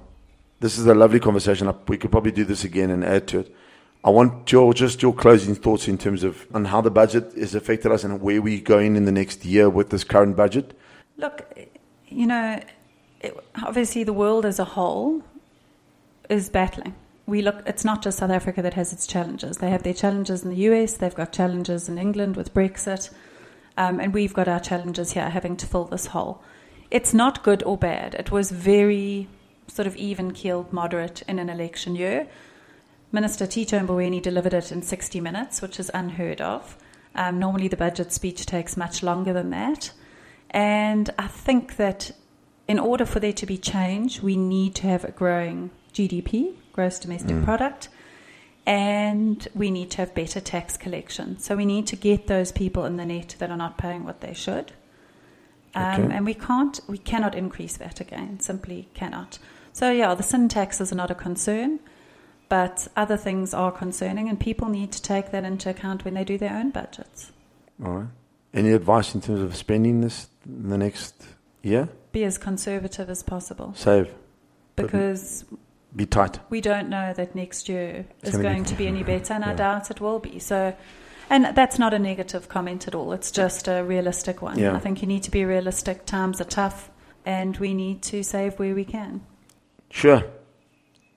This 0.61 0.79
is 0.79 0.87
a 0.87 0.95
lovely 0.95 1.21
conversation. 1.21 1.73
We 1.87 1.99
could 1.99 2.11
probably 2.11 2.33
do 2.33 2.45
this 2.45 2.64
again 2.64 2.90
and 2.90 3.05
add 3.05 3.29
to 3.29 3.40
it. 3.40 3.55
I 4.03 4.11
want 4.11 4.51
your 4.53 4.73
just 4.73 5.03
your 5.03 5.12
closing 5.12 5.55
thoughts 5.55 5.88
in 5.88 5.99
terms 5.99 6.23
of 6.23 6.47
on 6.55 6.66
how 6.66 6.81
the 6.81 6.90
budget 6.90 7.33
has 7.37 7.55
affected 7.55 7.90
us 7.92 8.05
and 8.05 8.23
where 8.23 8.40
we're 8.40 8.61
going 8.61 8.97
in 8.97 9.05
the 9.05 9.12
next 9.12 9.45
year 9.45 9.69
with 9.69 9.90
this 9.90 10.05
current 10.05 10.37
budget. 10.37 10.79
Look, 11.16 11.45
you 12.09 12.27
know, 12.27 12.61
it, 13.21 13.37
obviously 13.62 14.05
the 14.05 14.12
world 14.12 14.47
as 14.47 14.59
a 14.59 14.64
whole 14.64 15.23
is 16.31 16.49
battling. 16.49 16.95
We 17.27 17.42
look. 17.42 17.62
It's 17.66 17.85
not 17.85 18.03
just 18.03 18.19
South 18.19 18.31
Africa 18.31 18.62
that 18.62 18.75
has 18.75 18.92
its 18.92 19.07
challenges. 19.07 19.57
They 19.57 19.71
have 19.71 19.83
their 19.83 19.92
challenges 19.92 20.45
in 20.45 20.51
the 20.51 20.57
US. 20.71 20.95
They've 20.95 21.14
got 21.14 21.33
challenges 21.33 21.88
in 21.88 21.99
England 21.99 22.37
with 22.37 22.55
Brexit, 22.55 23.11
um, 23.77 23.99
and 23.99 24.14
we've 24.14 24.33
got 24.33 24.47
our 24.47 24.61
challenges 24.61 25.12
here, 25.12 25.29
having 25.29 25.57
to 25.57 25.66
fill 25.66 25.85
this 25.85 26.07
hole. 26.07 26.40
It's 26.90 27.12
not 27.12 27.42
good 27.42 27.64
or 27.64 27.77
bad. 27.77 28.14
It 28.14 28.31
was 28.31 28.53
very 28.53 29.29
sort 29.77 29.87
of 29.87 29.95
even 29.97 30.33
keeled, 30.33 30.73
moderate 30.73 31.23
in 31.29 31.39
an 31.39 31.51
election 31.51 31.95
year. 31.95 32.27
Minister 33.12 33.47
Tito 33.47 33.79
Mboweni 33.79 34.21
delivered 34.21 34.55
it 34.55 34.73
in 34.73 34.83
60 34.83 35.21
minutes, 35.21 35.62
which 35.62 35.79
is 35.79 35.91
unheard 35.95 36.41
of. 36.41 36.77
Um, 37.15 37.39
normally, 37.39 37.69
the 37.69 37.77
budget 37.77 38.12
speech 38.12 38.47
takes 38.47 38.77
much 38.77 39.03
longer 39.03 39.33
than 39.33 39.51
that. 39.51 39.93
And 40.51 41.11
I 41.19 41.27
think 41.27 41.77
that 41.77 42.11
in 42.67 42.79
order 42.79 43.05
for 43.05 43.21
there 43.21 43.35
to 43.35 43.47
be 43.47 43.59
change, 43.59 44.23
we 44.23 44.37
need 44.37 44.75
to 44.77 44.87
have 44.87 45.05
a 45.05 45.12
growing 45.12 45.71
GDP, 45.93 46.55
gross 46.73 46.99
domestic 46.99 47.43
product, 47.45 47.89
and 48.67 49.47
we 49.55 49.71
need 49.71 49.91
to 49.93 49.99
have 49.99 50.15
better 50.15 50.41
tax 50.41 50.77
collection. 50.77 51.39
So 51.39 51.55
we 51.55 51.65
need 51.65 51.87
to 51.89 51.97
get 51.97 52.27
those 52.27 52.51
people 52.51 52.85
in 52.85 52.97
the 52.97 53.07
net 53.07 53.37
that 53.39 53.51
are 53.51 53.57
not 53.57 53.79
paying 53.79 54.05
what 54.05 54.21
they 54.21 54.35
should. 54.35 54.73
Um, 55.75 56.05
Okay. 56.05 56.17
And 56.17 56.25
we 56.25 56.35
can't, 56.35 56.81
we 56.89 56.99
cannot 56.99 57.35
increase 57.35 57.77
that 57.77 58.01
again, 58.01 58.41
simply 58.41 58.89
cannot. 58.95 59.39
So 59.77 59.91
yeah, 59.91 60.15
the 60.15 60.23
sin 60.23 60.49
taxes 60.49 60.91
are 60.91 60.95
not 60.97 61.11
a 61.11 61.15
concern, 61.15 61.81
but 62.49 62.89
other 62.97 63.19
things 63.19 63.53
are 63.53 63.71
concerning, 63.71 64.27
and 64.27 64.41
people 64.41 64.71
need 64.71 64.91
to 64.93 65.03
take 65.03 65.33
that 65.33 65.45
into 65.45 65.69
account 65.69 66.03
when 66.03 66.15
they 66.15 66.25
do 66.25 66.39
their 66.39 66.55
own 66.57 66.71
budgets. 66.71 67.31
All 67.85 67.93
right. 67.93 68.07
Any 68.55 68.73
advice 68.73 69.15
in 69.15 69.21
terms 69.21 69.43
of 69.43 69.55
spending 69.55 70.01
this 70.01 70.29
in 70.47 70.71
the 70.71 70.79
next 70.79 71.27
year? 71.62 71.91
Be 72.12 72.25
as 72.25 72.39
conservative 72.39 73.11
as 73.11 73.23
possible, 73.23 73.75
Save. 73.77 74.09
because 74.77 75.45
Be 75.95 76.07
tight. 76.07 76.39
we 76.49 76.62
don't 76.62 76.89
know 76.89 77.12
that 77.12 77.35
next 77.35 77.69
year 77.69 78.07
It's 78.23 78.31
is 78.31 78.37
gonna 78.39 78.61
be- 78.61 78.65
to 78.65 78.75
be 78.77 78.87
any 78.87 79.03
better, 79.12 79.35
and 79.35 79.45
I 79.45 79.53
doubt 79.55 79.91
it 79.91 80.01
will 80.01 80.21
be. 80.21 80.39
So, 80.39 80.75
and 81.29 81.55
that's 81.55 81.79
not 81.79 81.93
a 81.93 81.99
negative 81.99 82.49
comment 82.49 82.89
at 82.89 82.95
all. 82.95 83.12
It's 83.12 83.31
just 83.31 83.69
a 83.69 83.85
realistic 83.85 84.41
one. 84.41 84.59
Yeah. 84.59 84.75
I 84.75 84.79
think 84.79 85.03
you 85.03 85.07
need 85.07 85.25
to 85.25 85.31
be 85.31 85.45
realistic. 85.45 86.07
Times 86.07 86.41
are 86.41 86.45
tough, 86.45 86.91
and 87.27 87.59
we 87.59 87.75
need 87.75 88.01
to 88.05 88.23
save 88.23 88.59
where 88.59 88.75
we 88.75 88.87
can. 88.87 89.21
Sure. 89.90 90.25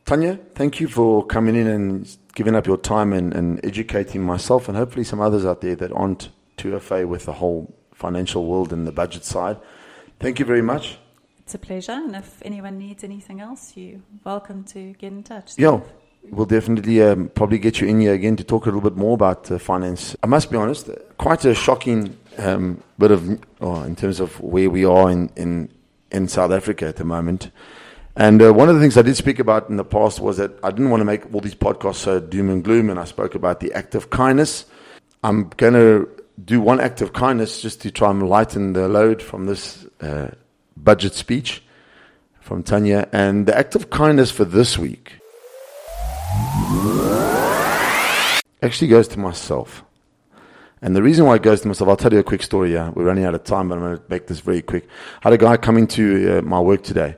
Tanya, 0.06 0.40
thank 0.56 0.80
you 0.80 0.88
for 0.88 1.26
coming 1.26 1.56
in 1.56 1.68
and 1.68 2.18
giving 2.34 2.56
up 2.56 2.66
your 2.66 2.78
time 2.78 3.14
and, 3.14 3.34
and 3.34 3.64
educating 3.64 4.24
myself 4.24 4.68
and 4.68 4.78
hopefully 4.78 5.04
some 5.04 5.22
others 5.22 5.46
out 5.46 5.62
there 5.62 5.76
that 5.76 5.92
aren't 5.92 6.30
too 6.58 6.76
affair 6.76 7.08
with 7.08 7.26
the 7.26 7.34
whole 7.34 7.74
financial 7.94 8.46
world 8.46 8.74
and 8.74 8.88
the 8.88 8.92
budget 8.92 9.24
side. 9.24 9.58
Thank 10.20 10.40
you 10.40 10.46
very 10.46 10.62
much. 10.62 10.98
It's 11.40 11.56
a 11.56 11.60
pleasure, 11.60 11.94
and 11.94 12.16
if 12.16 12.42
anyone 12.44 12.78
needs 12.78 13.04
anything 13.04 13.42
else, 13.42 13.74
you're 13.76 14.00
welcome 14.24 14.64
to 14.66 14.94
get 14.94 15.12
in 15.12 15.24
touch. 15.24 15.54
Yeah, 15.58 15.82
we'll 16.24 16.46
definitely 16.46 17.02
um, 17.02 17.30
probably 17.30 17.58
get 17.58 17.82
you 17.82 17.88
in 17.88 18.02
here 18.02 18.14
again 18.14 18.36
to 18.36 18.44
talk 18.44 18.66
a 18.66 18.70
little 18.70 18.82
bit 18.82 18.96
more 18.96 19.16
about 19.16 19.50
uh, 19.52 19.58
finance. 19.58 20.16
I 20.22 20.28
must 20.28 20.52
be 20.52 20.58
honest, 20.58 20.90
quite 21.18 21.46
a 21.46 21.56
shocking 21.56 22.18
um, 22.38 22.84
bit 22.98 23.12
of, 23.12 23.44
oh, 23.62 23.84
in 23.84 23.96
terms 23.96 24.20
of 24.20 24.40
where 24.40 24.70
we 24.70 24.86
are 24.86 25.10
in, 25.10 25.32
in, 25.36 25.72
in 26.12 26.28
South 26.28 26.52
Africa 26.52 26.88
at 26.88 26.98
the 26.98 27.06
moment. 27.06 27.52
And 28.16 28.42
uh, 28.42 28.54
one 28.54 28.70
of 28.70 28.76
the 28.76 28.82
things 28.82 28.98
I 28.98 29.02
did 29.02 29.16
speak 29.16 29.40
about 29.40 29.70
in 29.70 29.78
the 29.78 29.86
past 29.86 30.20
was 30.20 30.38
that 30.38 30.52
I 30.64 30.72
didn't 30.72 30.90
want 30.90 31.02
to 31.02 31.06
make 31.06 31.34
all 31.34 31.42
these 31.42 31.56
podcasts 31.56 31.96
so 31.96 32.20
doom 32.20 32.50
and 32.50 32.64
gloom, 32.64 32.90
and 32.90 33.00
I 33.00 33.06
spoke 33.06 33.36
about 33.36 33.60
the 33.60 33.74
act 33.74 33.96
of 33.96 34.10
kindness. 34.10 34.66
I'm 35.24 35.50
going 35.58 35.74
to 35.74 36.10
do 36.44 36.62
one 36.62 36.80
act 36.80 37.02
of 37.02 37.14
kindness 37.14 37.62
just 37.62 37.82
to 37.82 37.92
try 37.92 38.10
and 38.10 38.28
lighten 38.28 38.74
the 38.74 38.88
load 38.88 39.22
from 39.22 39.46
this 39.46 39.86
uh, 40.02 40.30
budget 40.76 41.14
speech 41.14 41.64
from 42.40 42.64
Tanya. 42.64 43.08
And 43.12 43.46
the 43.46 43.58
act 43.58 43.76
of 43.76 43.90
kindness 43.90 44.32
for 44.32 44.46
this 44.46 44.78
week 44.78 45.14
actually 48.62 48.88
goes 48.88 49.08
to 49.10 49.20
myself. 49.20 49.84
And 50.82 50.96
the 50.96 51.04
reason 51.04 51.26
why 51.26 51.36
it 51.36 51.44
goes 51.44 51.62
to 51.62 51.68
myself, 51.68 51.90
I'll 51.90 51.98
tell 51.98 52.14
you 52.14 52.20
a 52.20 52.24
quick 52.24 52.42
story. 52.42 52.74
Yeah, 52.74 52.90
we're 52.90 53.04
running 53.04 53.26
out 53.26 53.36
of 53.36 53.44
time, 53.44 53.68
but 53.68 53.76
I'm 53.76 53.82
going 53.82 53.98
to 53.98 54.04
make 54.10 54.28
this 54.28 54.40
very 54.40 54.62
quick. 54.62 54.88
I 55.24 55.30
had 55.30 55.34
a 55.34 55.38
guy 55.38 55.58
come 55.58 55.78
into 55.78 56.38
uh, 56.38 56.42
my 56.42 56.60
work 56.60 56.84
today, 56.84 57.18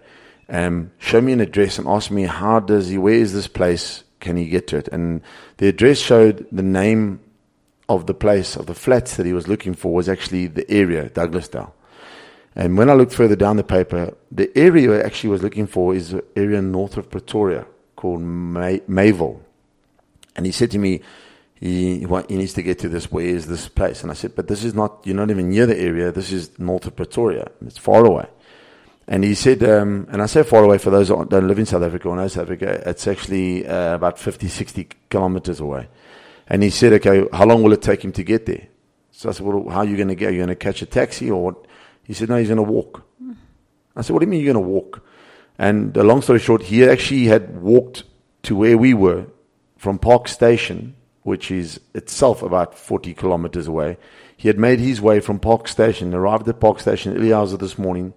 um, 0.49 0.91
show 0.99 1.21
me 1.21 1.33
an 1.33 1.39
address, 1.39 1.77
and 1.77 1.87
ask 1.87 2.11
me 2.11 2.23
how 2.23 2.59
does 2.59 2.89
he, 2.89 2.97
where 2.97 3.13
is 3.13 3.33
this 3.33 3.47
place? 3.47 4.03
Can 4.19 4.37
he 4.37 4.45
get 4.47 4.67
to 4.67 4.77
it? 4.77 4.87
And 4.89 5.21
the 5.57 5.67
address 5.67 5.97
showed 5.97 6.45
the 6.51 6.63
name 6.63 7.19
of 7.89 8.05
the 8.07 8.13
place 8.13 8.55
of 8.55 8.67
the 8.67 8.73
flats 8.73 9.17
that 9.17 9.25
he 9.25 9.33
was 9.33 9.47
looking 9.47 9.73
for 9.73 9.93
was 9.93 10.07
actually 10.07 10.47
the 10.47 10.69
area 10.71 11.09
Douglasdale. 11.09 11.71
And 12.55 12.77
when 12.77 12.89
I 12.89 12.93
looked 12.93 13.13
further 13.13 13.35
down 13.35 13.57
the 13.57 13.63
paper, 13.63 14.15
the 14.31 14.55
area 14.57 14.95
he 14.95 15.01
actually 15.01 15.29
was 15.29 15.41
looking 15.41 15.67
for 15.67 15.95
is 15.95 16.13
an 16.13 16.21
area 16.35 16.61
north 16.61 16.97
of 16.97 17.09
Pretoria 17.09 17.65
called 17.95 18.21
May- 18.21 18.81
Mayville. 18.87 19.41
And 20.35 20.45
he 20.45 20.51
said 20.51 20.71
to 20.71 20.77
me, 20.77 21.01
he, 21.55 21.99
he 21.99 22.35
needs 22.37 22.53
to 22.53 22.63
get 22.63 22.79
to 22.79 22.89
this. 22.89 23.11
Where 23.11 23.25
is 23.25 23.47
this 23.47 23.67
place? 23.67 24.01
And 24.01 24.11
I 24.11 24.15
said, 24.15 24.35
but 24.35 24.47
this 24.47 24.63
is 24.63 24.73
not, 24.73 25.01
you're 25.03 25.15
not 25.15 25.29
even 25.29 25.49
near 25.49 25.65
the 25.65 25.77
area. 25.77 26.11
This 26.11 26.31
is 26.31 26.57
north 26.59 26.87
of 26.87 26.95
Pretoria. 26.95 27.47
It's 27.65 27.77
far 27.77 28.05
away. 28.05 28.27
And 29.11 29.25
he 29.25 29.35
said, 29.35 29.61
um, 29.63 30.07
and 30.09 30.21
I 30.21 30.25
say 30.25 30.41
far 30.41 30.63
away 30.63 30.77
for 30.77 30.89
those 30.89 31.09
that 31.09 31.27
don't 31.27 31.45
live 31.45 31.59
in 31.59 31.65
South 31.65 31.83
Africa 31.83 32.07
or 32.07 32.15
know 32.15 32.29
South 32.29 32.43
Africa, 32.43 32.81
it's 32.85 33.07
actually 33.07 33.67
uh, 33.67 33.95
about 33.95 34.17
50, 34.17 34.47
60 34.47 34.87
kilometers 35.09 35.59
away. 35.59 35.89
And 36.47 36.63
he 36.63 36.69
said, 36.69 36.93
okay, 36.93 37.27
how 37.33 37.45
long 37.45 37.61
will 37.61 37.73
it 37.73 37.81
take 37.81 38.05
him 38.05 38.13
to 38.13 38.23
get 38.23 38.45
there? 38.45 38.69
So 39.11 39.27
I 39.27 39.33
said, 39.33 39.45
well, 39.45 39.67
how 39.67 39.79
are 39.79 39.85
you 39.85 39.97
going 39.97 40.07
to 40.07 40.15
get? 40.15 40.29
Are 40.29 40.31
you 40.31 40.37
going 40.37 40.47
to 40.47 40.55
catch 40.55 40.81
a 40.81 40.85
taxi 40.85 41.29
or 41.29 41.43
what? 41.43 41.65
He 42.05 42.13
said, 42.13 42.29
no, 42.29 42.37
he's 42.37 42.47
going 42.47 42.55
to 42.55 42.63
walk. 42.63 43.05
I 43.97 44.01
said, 44.01 44.13
what 44.13 44.19
do 44.19 44.27
you 44.27 44.29
mean 44.29 44.45
you're 44.45 44.53
going 44.53 44.65
to 44.65 44.71
walk? 44.71 45.05
And 45.59 45.93
the 45.93 46.05
long 46.05 46.21
story 46.21 46.39
short, 46.39 46.61
he 46.61 46.85
actually 46.85 47.25
had 47.25 47.61
walked 47.61 48.05
to 48.43 48.55
where 48.55 48.77
we 48.77 48.93
were 48.93 49.25
from 49.75 49.99
Park 49.99 50.29
Station, 50.29 50.95
which 51.23 51.51
is 51.51 51.81
itself 51.93 52.41
about 52.41 52.77
40 52.77 53.13
kilometers 53.15 53.67
away. 53.67 53.97
He 54.37 54.47
had 54.47 54.57
made 54.57 54.79
his 54.79 55.01
way 55.01 55.19
from 55.19 55.37
Park 55.37 55.67
Station, 55.67 56.13
arrived 56.13 56.47
at 56.47 56.61
Park 56.61 56.79
Station 56.79 57.17
early 57.17 57.33
hours 57.33 57.51
of 57.51 57.59
this 57.59 57.77
morning, 57.77 58.13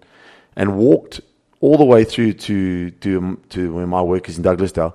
and 0.55 0.77
walked 0.77 1.21
all 1.61 1.77
the 1.77 1.85
way 1.85 2.03
through 2.03 2.33
to, 2.33 2.91
to, 2.91 3.39
to 3.49 3.73
where 3.73 3.87
my 3.87 4.01
work 4.01 4.29
is 4.29 4.37
in 4.37 4.43
Douglasdale, 4.43 4.93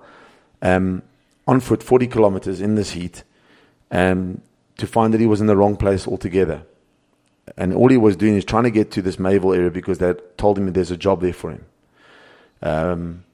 um, 0.62 1.02
on 1.46 1.60
foot, 1.60 1.82
40 1.82 2.06
kilometers 2.06 2.60
in 2.60 2.74
this 2.74 2.92
heat, 2.92 3.24
um, 3.90 4.40
to 4.76 4.86
find 4.86 5.12
that 5.12 5.20
he 5.20 5.26
was 5.26 5.40
in 5.40 5.46
the 5.46 5.56
wrong 5.56 5.76
place 5.76 6.06
altogether. 6.06 6.62
And 7.56 7.74
all 7.74 7.88
he 7.88 7.96
was 7.96 8.16
doing 8.16 8.36
is 8.36 8.44
trying 8.44 8.64
to 8.64 8.70
get 8.70 8.90
to 8.92 9.02
this 9.02 9.18
Mayville 9.18 9.54
area 9.54 9.70
because 9.70 9.98
they 9.98 10.14
told 10.36 10.58
him 10.58 10.72
there's 10.72 10.90
a 10.90 10.96
job 10.96 11.20
there 11.20 11.32
for 11.32 11.50
him. 11.50 11.64
Um, 12.62 13.24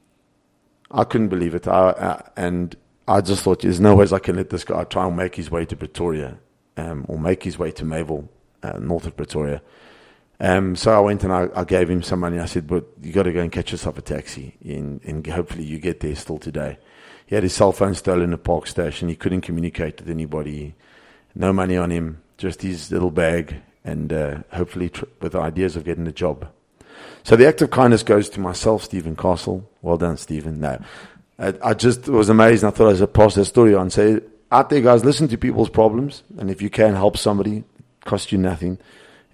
I 0.91 1.05
couldn't 1.05 1.29
believe 1.29 1.55
it. 1.55 1.69
I, 1.69 1.91
I, 1.91 2.31
and 2.37 2.75
I 3.07 3.21
just 3.21 3.43
thought, 3.43 3.61
there's 3.61 3.81
no 3.81 3.95
ways 3.97 4.12
I 4.12 4.19
can 4.19 4.37
let 4.37 4.51
this 4.51 4.65
guy 4.65 4.85
try 4.85 5.07
and 5.07 5.17
make 5.17 5.35
his 5.35 5.51
way 5.51 5.65
to 5.67 5.77
Pretoria 5.77 6.39
um, 6.77 7.05
or 7.09 7.19
make 7.19 7.43
his 7.43 7.59
way 7.59 7.71
to 7.73 7.85
Mayville, 7.85 8.29
uh, 8.62 8.79
north 8.79 9.07
of 9.07 9.17
Pretoria. 9.17 9.61
Um, 10.38 10.77
so 10.77 10.94
I 10.94 11.01
went 11.01 11.25
and 11.25 11.33
I, 11.33 11.49
I, 11.55 11.64
gave 11.64 11.88
him 11.88 12.03
some 12.03 12.20
money. 12.20 12.38
I 12.38 12.44
said, 12.44 12.66
but 12.66 12.85
you 13.03 13.12
got 13.12 13.22
to 13.22 13.33
go 13.33 13.40
and 13.40 13.51
catch 13.51 13.72
yourself 13.72 13.96
a 13.96 14.03
taxi 14.03 14.55
and, 14.64 15.01
and 15.05 15.27
hopefully 15.27 15.64
you 15.64 15.79
get 15.79 16.01
there 16.01 16.14
still 16.14 16.38
today. 16.38 16.79
He 17.25 17.35
had 17.35 17.42
his 17.42 17.55
cell 17.55 17.72
phone 17.72 17.94
stolen 17.94 18.25
in 18.25 18.33
a 18.35 18.38
park 18.38 18.66
station. 18.66 19.09
He 19.09 19.16
couldn't 19.16 19.40
communicate 19.40 20.01
with 20.01 20.11
anybody. 20.11 20.75
No 21.35 21.53
money 21.53 21.77
on 21.77 21.90
him, 21.90 22.22
just 22.37 22.61
his 22.62 22.92
little 22.92 23.11
bag 23.11 23.57
and 23.87 24.12
uh, 24.12 24.38
hopefully 24.53 24.90
tr- 24.90 25.05
with 25.20 25.35
ideas 25.35 25.77
of 25.77 25.85
getting 25.85 26.07
a 26.07 26.12
job. 26.12 26.46
So 27.22 27.37
the 27.37 27.46
act 27.46 27.62
of 27.62 27.70
kindness 27.70 28.03
goes 28.03 28.29
to 28.31 28.40
myself, 28.40 28.83
Stephen 28.85 29.16
Castle. 29.16 29.68
Well 29.81 29.96
done, 29.96 30.16
Stephen. 30.16 30.61
No, 30.61 30.79
I, 31.38 31.55
I 31.62 31.75
just 31.75 32.09
was 32.09 32.29
amazed. 32.29 32.64
I 32.64 32.70
thought 32.70 32.94
I 32.94 33.01
would 33.01 33.14
pass 33.14 33.35
that 33.37 33.44
story 33.46 33.75
on. 33.75 33.90
Say, 33.90 34.20
out 34.51 34.70
there, 34.70 34.81
guys, 34.81 35.05
listen 35.05 35.29
to 35.29 35.38
people's 35.38 35.70
problems. 35.70 36.22
And 36.38 36.51
if 36.51 36.61
you 36.61 36.70
can 36.70 36.94
help 36.94 37.16
somebody, 37.16 37.64
cost 38.05 38.33
you 38.33 38.38
nothing. 38.38 38.79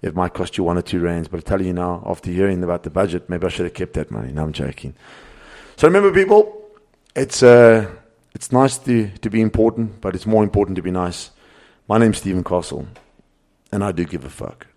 It 0.03 0.13
might 0.13 0.33
cost 0.33 0.57
you 0.57 0.65
one 0.65 0.77
or 0.77 0.81
two 0.81 0.99
rands. 0.99 1.29
But 1.29 1.37
I 1.37 1.41
tell 1.41 1.61
you 1.61 1.71
now, 1.73 2.03
after 2.05 2.29
hearing 2.29 2.61
about 2.61 2.83
the 2.83 2.89
budget, 2.89 3.29
maybe 3.29 3.47
I 3.47 3.49
should 3.49 3.65
have 3.65 3.73
kept 3.73 3.93
that 3.93 4.11
money. 4.11 4.33
No, 4.33 4.43
I'm 4.43 4.53
joking. 4.53 4.93
So 5.77 5.87
remember, 5.87 6.11
people, 6.11 6.61
it's, 7.15 7.41
uh, 7.41 7.89
it's 8.35 8.51
nice 8.51 8.77
to, 8.79 9.07
to 9.07 9.29
be 9.29 9.39
important, 9.39 10.01
but 10.01 10.13
it's 10.13 10.25
more 10.25 10.43
important 10.43 10.75
to 10.75 10.81
be 10.81 10.91
nice. 10.91 11.31
My 11.87 11.97
name's 11.97 12.17
Stephen 12.17 12.43
Castle, 12.43 12.85
and 13.71 13.81
I 13.81 13.93
do 13.93 14.03
give 14.03 14.25
a 14.25 14.29
fuck. 14.29 14.67